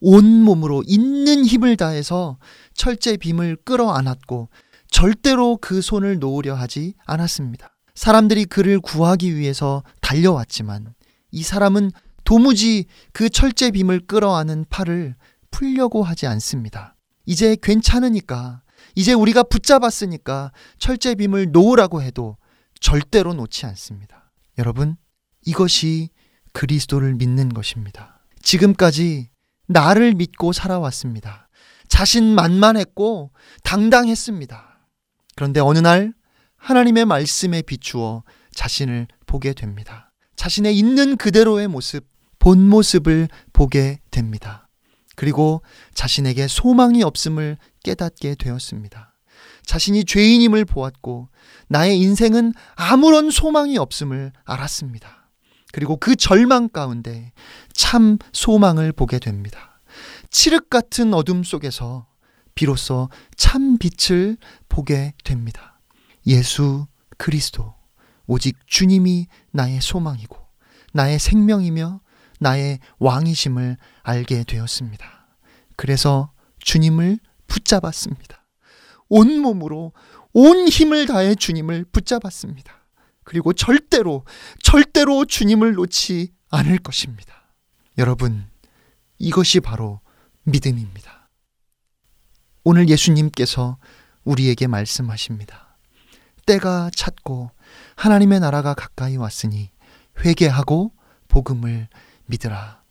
온 0.00 0.42
몸으로 0.42 0.82
있는 0.86 1.46
힘을 1.46 1.76
다해서 1.76 2.38
철제 2.74 3.16
빔을 3.16 3.56
끌어 3.64 3.90
안았고 3.90 4.50
절대로 4.90 5.56
그 5.56 5.80
손을 5.80 6.18
놓으려 6.18 6.54
하지 6.54 6.94
않았습니다. 7.06 7.76
사람들이 8.00 8.46
그를 8.46 8.80
구하기 8.80 9.36
위해서 9.36 9.82
달려왔지만 10.00 10.94
이 11.32 11.42
사람은 11.42 11.90
도무지 12.24 12.86
그 13.12 13.28
철제 13.28 13.70
빔을 13.70 14.06
끌어안은 14.06 14.64
팔을 14.70 15.16
풀려고 15.50 16.02
하지 16.02 16.26
않습니다. 16.26 16.96
이제 17.26 17.58
괜찮으니까, 17.60 18.62
이제 18.94 19.12
우리가 19.12 19.42
붙잡았으니까 19.42 20.50
철제 20.78 21.14
빔을 21.14 21.52
놓으라고 21.52 22.00
해도 22.00 22.38
절대로 22.80 23.34
놓지 23.34 23.66
않습니다. 23.66 24.32
여러분, 24.56 24.96
이것이 25.44 26.08
그리스도를 26.54 27.16
믿는 27.16 27.50
것입니다. 27.50 28.24
지금까지 28.40 29.28
나를 29.66 30.14
믿고 30.14 30.54
살아왔습니다. 30.54 31.50
자신만만했고 31.88 33.30
당당했습니다. 33.62 34.88
그런데 35.36 35.60
어느 35.60 35.80
날 35.80 36.14
하나님의 36.60 37.06
말씀에 37.06 37.62
비추어 37.62 38.22
자신을 38.54 39.08
보게 39.26 39.52
됩니다. 39.52 40.12
자신의 40.36 40.78
있는 40.78 41.16
그대로의 41.16 41.68
모습, 41.68 42.06
본 42.38 42.68
모습을 42.68 43.28
보게 43.52 44.00
됩니다. 44.10 44.68
그리고 45.16 45.62
자신에게 45.94 46.48
소망이 46.48 47.02
없음을 47.02 47.58
깨닫게 47.82 48.36
되었습니다. 48.36 49.14
자신이 49.66 50.04
죄인임을 50.04 50.64
보았고 50.64 51.28
나의 51.68 51.98
인생은 51.98 52.54
아무런 52.74 53.30
소망이 53.30 53.76
없음을 53.78 54.32
알았습니다. 54.44 55.30
그리고 55.72 55.96
그 55.96 56.16
절망 56.16 56.68
가운데 56.68 57.32
참 57.72 58.18
소망을 58.32 58.92
보게 58.92 59.18
됩니다. 59.18 59.80
칠흑 60.30 60.70
같은 60.70 61.14
어둠 61.14 61.42
속에서 61.42 62.06
비로소 62.54 63.08
참 63.36 63.78
빛을 63.78 64.36
보게 64.68 65.14
됩니다. 65.24 65.69
예수 66.26 66.86
그리스도, 67.18 67.74
오직 68.26 68.56
주님이 68.66 69.26
나의 69.50 69.80
소망이고, 69.80 70.36
나의 70.92 71.18
생명이며, 71.18 72.00
나의 72.40 72.78
왕이심을 72.98 73.76
알게 74.02 74.44
되었습니다. 74.44 75.28
그래서 75.76 76.32
주님을 76.60 77.18
붙잡았습니다. 77.46 78.46
온 79.08 79.40
몸으로, 79.40 79.92
온 80.32 80.68
힘을 80.68 81.06
다해 81.06 81.34
주님을 81.34 81.84
붙잡았습니다. 81.86 82.72
그리고 83.24 83.52
절대로, 83.52 84.24
절대로 84.62 85.24
주님을 85.24 85.74
놓지 85.74 86.32
않을 86.50 86.78
것입니다. 86.78 87.54
여러분, 87.98 88.48
이것이 89.18 89.60
바로 89.60 90.00
믿음입니다. 90.44 91.28
오늘 92.64 92.88
예수님께서 92.88 93.78
우리에게 94.24 94.66
말씀하십니다. 94.66 95.69
때가 96.50 96.90
찼고 96.96 97.52
하나님의 97.94 98.40
나라가 98.40 98.74
가까이 98.74 99.16
왔으니 99.16 99.70
회개하고 100.24 100.90
복음을 101.28 101.86
믿으라. 102.26 102.82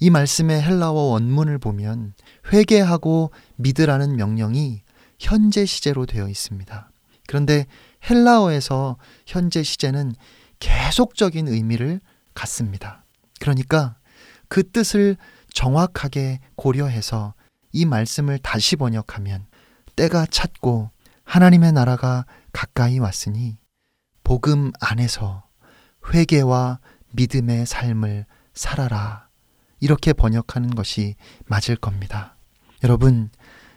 이 0.00 0.10
말씀의 0.10 0.60
헬라어 0.60 0.92
원문을 0.92 1.56
보면 1.58 2.12
회개하고 2.52 3.30
믿으라는 3.56 4.16
명령이 4.16 4.82
현재 5.18 5.64
시제로 5.64 6.04
되어 6.04 6.28
있습니다. 6.28 6.90
그런데 7.26 7.64
헬라어에서 8.10 8.98
현재 9.24 9.62
시제는 9.62 10.14
계속적인 10.60 11.48
의미를 11.48 12.02
갖습니다. 12.34 13.06
그러니까 13.40 13.96
그 14.48 14.70
뜻을 14.70 15.16
정확하게 15.54 16.40
고려해서 16.56 17.32
이 17.72 17.86
말씀을 17.86 18.38
다시 18.40 18.76
번역하면 18.76 19.46
때가 19.96 20.26
찼고 20.26 20.90
하나님의 21.24 21.72
나라가 21.72 22.26
가까이 22.56 22.98
왔으니 22.98 23.58
복음 24.24 24.72
안에서 24.80 25.46
회개와 26.14 26.80
믿음의 27.12 27.66
삶을 27.66 28.24
살아라. 28.54 29.28
이렇게 29.78 30.14
번역하는 30.14 30.74
것이 30.74 31.16
맞을 31.44 31.76
겁니다. 31.76 32.38
여러분, 32.82 33.28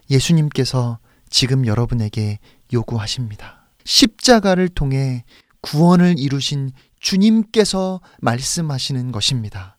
예수님께서 0.10 1.00
지금 1.30 1.68
여러분에게 1.68 2.40
요구하십니다. 2.72 3.70
십자가를 3.84 4.70
통해 4.70 5.26
구원을 5.60 6.16
이루신 6.18 6.72
주님께서 7.02 8.00
말씀하시는 8.22 9.12
것입니다. 9.12 9.78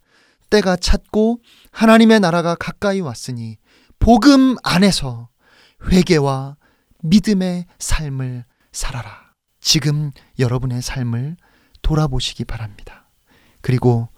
때가 0.50 0.76
찼고 0.76 1.40
하나님의 1.70 2.20
나라가 2.20 2.54
가까이 2.54 3.00
왔으니 3.00 3.56
복음 3.98 4.56
안에서 4.62 5.30
회개와 5.90 6.58
믿음의 7.02 7.64
삶을 7.78 8.44
살아라. 8.72 9.32
지금 9.60 10.10
여러분의 10.38 10.82
삶을 10.82 11.36
돌아보시기 11.82 12.44
바랍니다. 12.44 13.08
그리고 13.60 14.08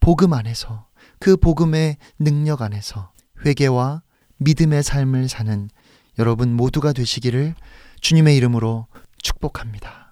복음 0.00 0.32
안에서 0.32 0.88
그 1.18 1.36
복음의 1.36 1.96
능력 2.18 2.62
안에서 2.62 3.12
회개와 3.44 4.02
믿음의 4.38 4.82
삶을 4.82 5.28
사는 5.28 5.68
여러분 6.18 6.54
모두가 6.54 6.92
되시기를 6.92 7.54
주님의 8.00 8.36
이름으로 8.36 8.86
축복합니다. 9.22 10.03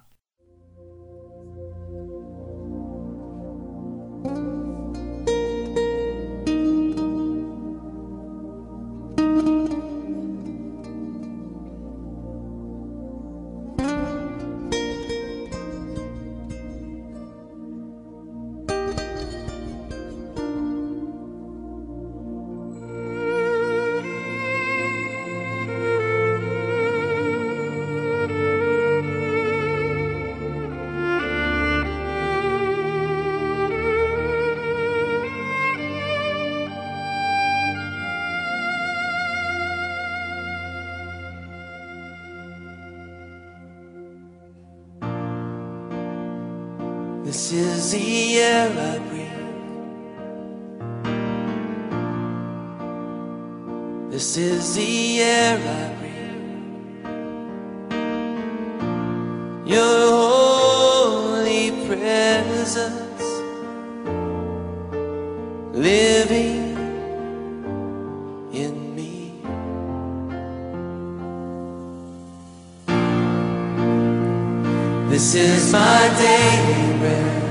This 75.13 75.35
is 75.35 75.71
my 75.71 76.09
daily 76.17 76.99
bread. 76.99 77.43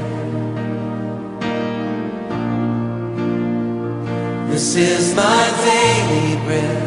This 4.49 4.75
is 4.75 5.13
my 5.15 5.45
daily 5.61 6.37
bread. 6.43 6.81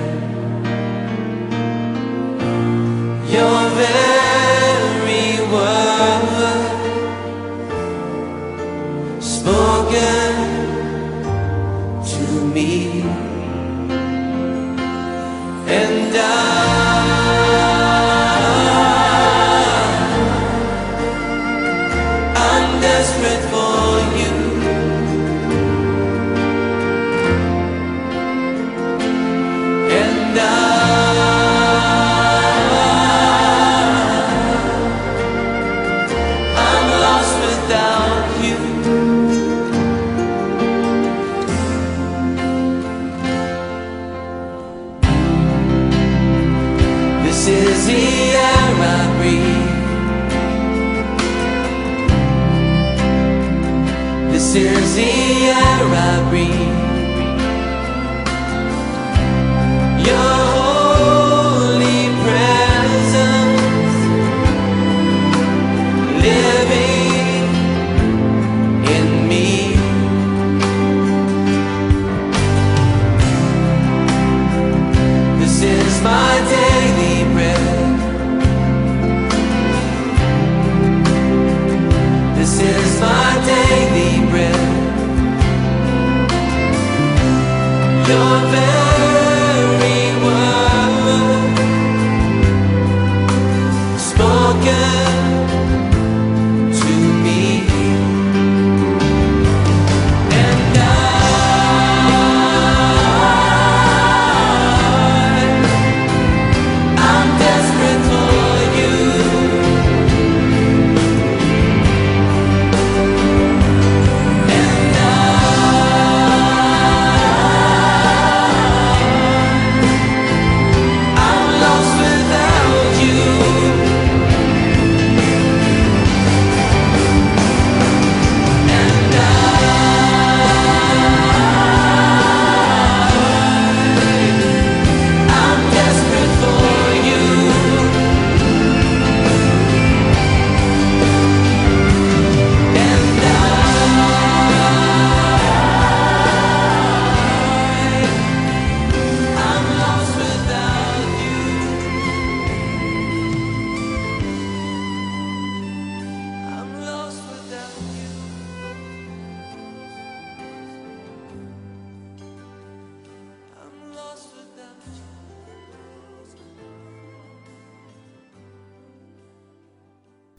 Your 3.31 3.70
very 3.79 5.39
word 5.53 6.43
spoken 9.22 10.34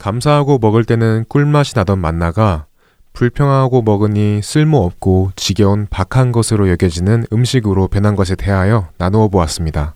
감사하고 0.06 0.60
먹을 0.60 0.84
때는 0.84 1.26
꿀맛이 1.30 1.74
나던 1.76 1.98
만나가 1.98 2.68
불평하고 3.14 3.82
먹으니 3.82 4.40
쓸모없고 4.44 5.32
지겨운 5.36 5.88
박한 5.90 6.32
것으로 6.32 6.70
여겨지는 6.70 7.26
음식으로 7.34 7.88
변한 7.88 8.16
것에 8.16 8.36
대하여 8.36 8.90
나누어 9.00 9.30
보았습니다. 9.30 9.96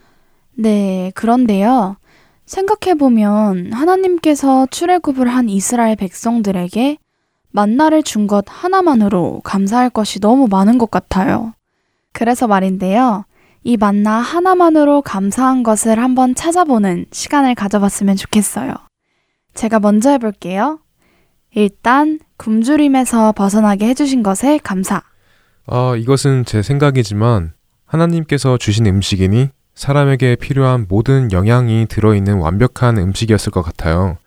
네, 0.58 1.12
그런데요. 1.14 1.98
생각해보면 2.48 3.72
하나님께서 3.72 4.66
출애굽을 4.72 5.28
한 5.28 5.48
이스라엘 5.48 5.96
백성들에게 5.96 6.98
만나를 7.52 8.02
준 8.02 8.26
것 8.26 8.46
하나만으로 8.48 9.42
감사할 9.44 9.92
것이 9.92 10.20
너무 10.20 10.48
많은 10.48 10.80
것 10.80 10.90
같아요. 10.90 11.54
그래서 12.14 12.48
말인데요. 12.48 13.26
이 13.64 13.78
만나 13.78 14.14
하나만으로 14.14 15.04
감사한 15.04 15.62
것을 15.62 16.00
한번 16.00 16.34
찾아보는 16.34 17.06
시간을 17.12 17.54
가져봤으면 17.54 18.16
좋겠어요. 18.16 18.89
제가 19.60 19.82
먼저 19.82 20.12
해볼게요. 20.12 20.80
일단 21.54 22.20
굶주림에서 22.38 23.34
벗어나게 23.34 23.88
해주신 23.88 24.24
것에 24.24 24.58
감사. 24.64 25.02
아, 25.68 25.96
이것은 25.98 26.46
제 26.46 26.62
생각이지만 26.62 27.52
하나님께서 27.86 28.58
주신 28.58 28.86
음식이니 28.86 29.50
사람에게 29.76 30.38
필요한 30.38 30.86
모든 30.88 31.34
영양이 31.34 31.88
들어있는 31.90 32.38
완벽한 32.38 32.98
음식이었을 32.98 33.52
것 33.52 33.62
같아요. 33.62 34.18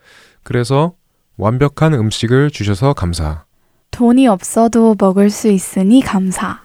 그래서 0.43 0.93
완벽한 1.37 1.95
음식을 1.95 2.51
주셔서 2.51 2.93
감사. 2.93 3.45
돈이 3.89 4.27
없어도 4.27 4.95
먹을 4.99 5.31
수 5.31 5.47
있으니 5.47 6.01
감사. 6.01 6.61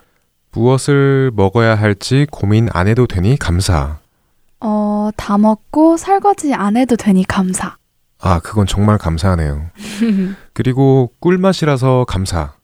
무엇을 0.52 1.30
먹어야 1.34 1.74
할지 1.74 2.26
고민 2.30 2.68
안 2.74 2.86
해도 2.86 3.06
되니 3.06 3.38
감사. 3.38 3.98
어, 4.60 5.08
다 5.16 5.38
먹고 5.38 5.96
설거지 5.96 6.52
안 6.52 6.76
해도 6.76 6.96
되니 6.96 7.24
감사. 7.24 7.78
아, 8.20 8.40
그건 8.40 8.66
정말 8.66 8.98
감사하네요. 8.98 9.70
그리고 10.52 11.12
꿀맛이라서 11.20 12.04
감사. 12.08 12.54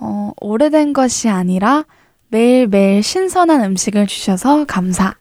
어, 0.00 0.32
오래된 0.40 0.92
것이 0.92 1.28
아니라 1.28 1.84
매일매일 2.28 3.02
신선한 3.02 3.62
음식을 3.64 4.06
주셔서 4.06 4.64
감사. 4.64 5.14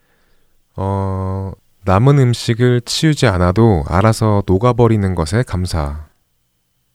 어, 0.75 1.51
남은 1.83 2.19
음식을 2.19 2.81
치우지 2.81 3.27
않아도 3.27 3.83
알아서 3.87 4.43
녹아버리는 4.45 5.15
것에 5.15 5.43
감사. 5.43 6.05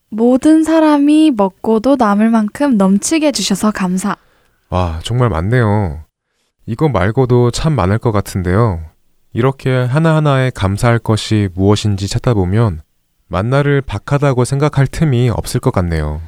모든 0.08 0.62
사람이 0.62 1.32
먹고도 1.36 1.96
남을 1.96 2.30
만큼 2.30 2.76
넘치게 2.76 3.32
주셔서 3.32 3.72
감사. 3.72 4.16
와, 4.70 5.00
정말 5.02 5.28
많네요. 5.28 6.04
이거 6.64 6.88
말고도 6.88 7.50
참 7.50 7.74
많을 7.74 7.98
것 7.98 8.12
같은데요. 8.12 8.80
이렇게 9.36 9.70
하나하나에 9.70 10.50
감사할 10.54 10.98
것이 10.98 11.50
무엇인지 11.54 12.08
찾다 12.08 12.32
보면 12.32 12.80
만나를 13.28 13.82
박하다고 13.82 14.46
생각할 14.46 14.86
틈이 14.86 15.28
없을 15.28 15.60
것 15.60 15.72
같네요. 15.72 16.22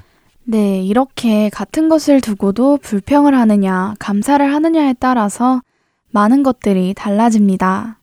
네, 0.45 0.83
이렇게 0.83 1.49
같은 1.49 1.89
것을 1.89 2.21
두고도 2.21 2.77
불평을 2.83 3.35
하느냐, 3.35 3.95
감사를 3.99 4.55
하느냐에 4.55 4.95
따라서 5.01 5.63
많은 6.11 6.43
것들이 6.43 6.93
달라집니다. 6.95 7.99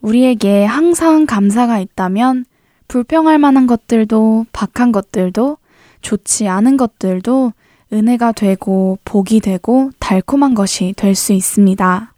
우리에게 0.00 0.64
항상 0.64 1.26
감사가 1.26 1.78
있다면 1.78 2.46
불평할 2.88 3.38
만한 3.38 3.66
것들도, 3.66 4.46
박한 4.52 4.92
것들도, 4.92 5.58
좋지 6.00 6.48
않은 6.48 6.78
것들도 6.78 7.52
은혜가 7.92 8.32
되고 8.32 8.98
복이 9.04 9.40
되고 9.40 9.90
달콤한 9.98 10.54
것이 10.54 10.94
될 10.96 11.14
수 11.14 11.34
있습니다. 11.34 12.11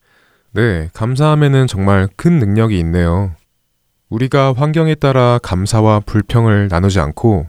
네, 0.55 0.89
감사함에는 0.93 1.67
정말 1.67 2.09
큰 2.17 2.39
능력이 2.39 2.79
있네요. 2.81 3.33
우리가 4.09 4.53
환경에 4.57 4.95
따라 4.95 5.39
감사와 5.43 6.01
불평을 6.01 6.69
나누지 6.71 7.01
않고 7.01 7.47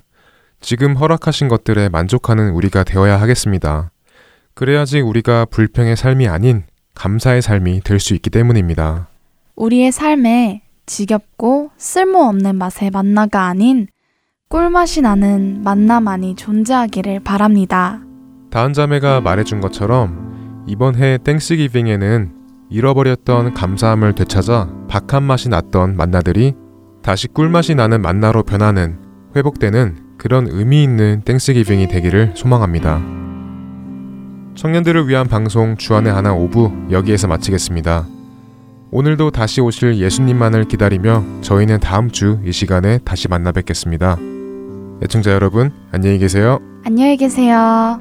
지금 0.60 0.96
허락하신 0.96 1.48
것들에 1.48 1.90
만족하는 1.90 2.50
우리가 2.52 2.84
되어야 2.84 3.22
하겠습니다. 3.22 3.92
그래야지 4.56 5.02
우리가 5.02 5.46
불평의 5.46 5.96
삶이 5.96 6.28
아닌 6.28 6.64
감사의 6.96 7.44
삶이 7.44 7.82
될 7.82 8.00
수 8.00 8.16
있기 8.16 8.32
때문입니다. 8.32 9.08
우리의 9.56 9.92
삶에 9.92 10.64
지겹고 10.88 11.70
쓸모없는 11.78 12.56
맛의 12.56 12.90
만나가 12.90 13.46
아닌 13.46 13.88
꿀맛이 14.50 15.02
나는 15.02 15.62
만나만이 15.64 16.36
존재하기를 16.36 17.20
바랍니다. 17.20 18.02
다은 18.50 18.74
자매가 18.74 19.22
말해준 19.22 19.62
것처럼 19.62 20.64
이번 20.68 20.96
해 20.96 21.20
땡스기빙에는 21.24 22.35
잃어버렸던 22.70 23.54
감사함을 23.54 24.14
되찾아 24.14 24.70
박한 24.88 25.24
맛이 25.24 25.50
났던 25.50 25.96
만나들이 25.96 26.54
다시 27.02 27.28
꿀맛이 27.28 27.76
나는 27.76 28.02
만나로 28.02 28.44
변하는 28.44 28.98
회복되는 29.36 29.98
그런 30.18 30.48
의미 30.50 30.84
있는 30.84 31.22
땡스기빙이 31.26 31.88
되기를 31.88 32.34
소망합니다. 32.36 33.02
청년들을 34.56 35.08
위한 35.08 35.28
방송 35.28 35.76
주안의 35.76 36.12
하나 36.12 36.34
오부 36.34 36.72
여기에서 36.92 37.28
마치겠습니다. 37.28 38.08
오늘도 38.92 39.32
다시 39.32 39.60
오실 39.62 39.98
예수님만을 39.98 40.66
기다리며 40.66 41.24
저희는 41.42 41.80
다음 41.82 42.10
주 42.10 42.40
이 42.46 42.52
시간에 42.52 42.98
다시 43.00 43.28
만나 43.28 43.52
뵙겠습니다. 43.52 44.18
애청자 45.04 45.32
여러분, 45.34 45.72
안녕히 45.92 46.18
계세요. 46.18 46.60
안녕히 46.86 47.18
계세요. 47.18 48.00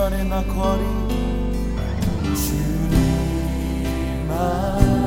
주님 0.00 0.14
안에 0.14 0.24
나 0.24 0.42
거리. 0.44 0.82
주님 2.34 4.30
안에 4.30 4.99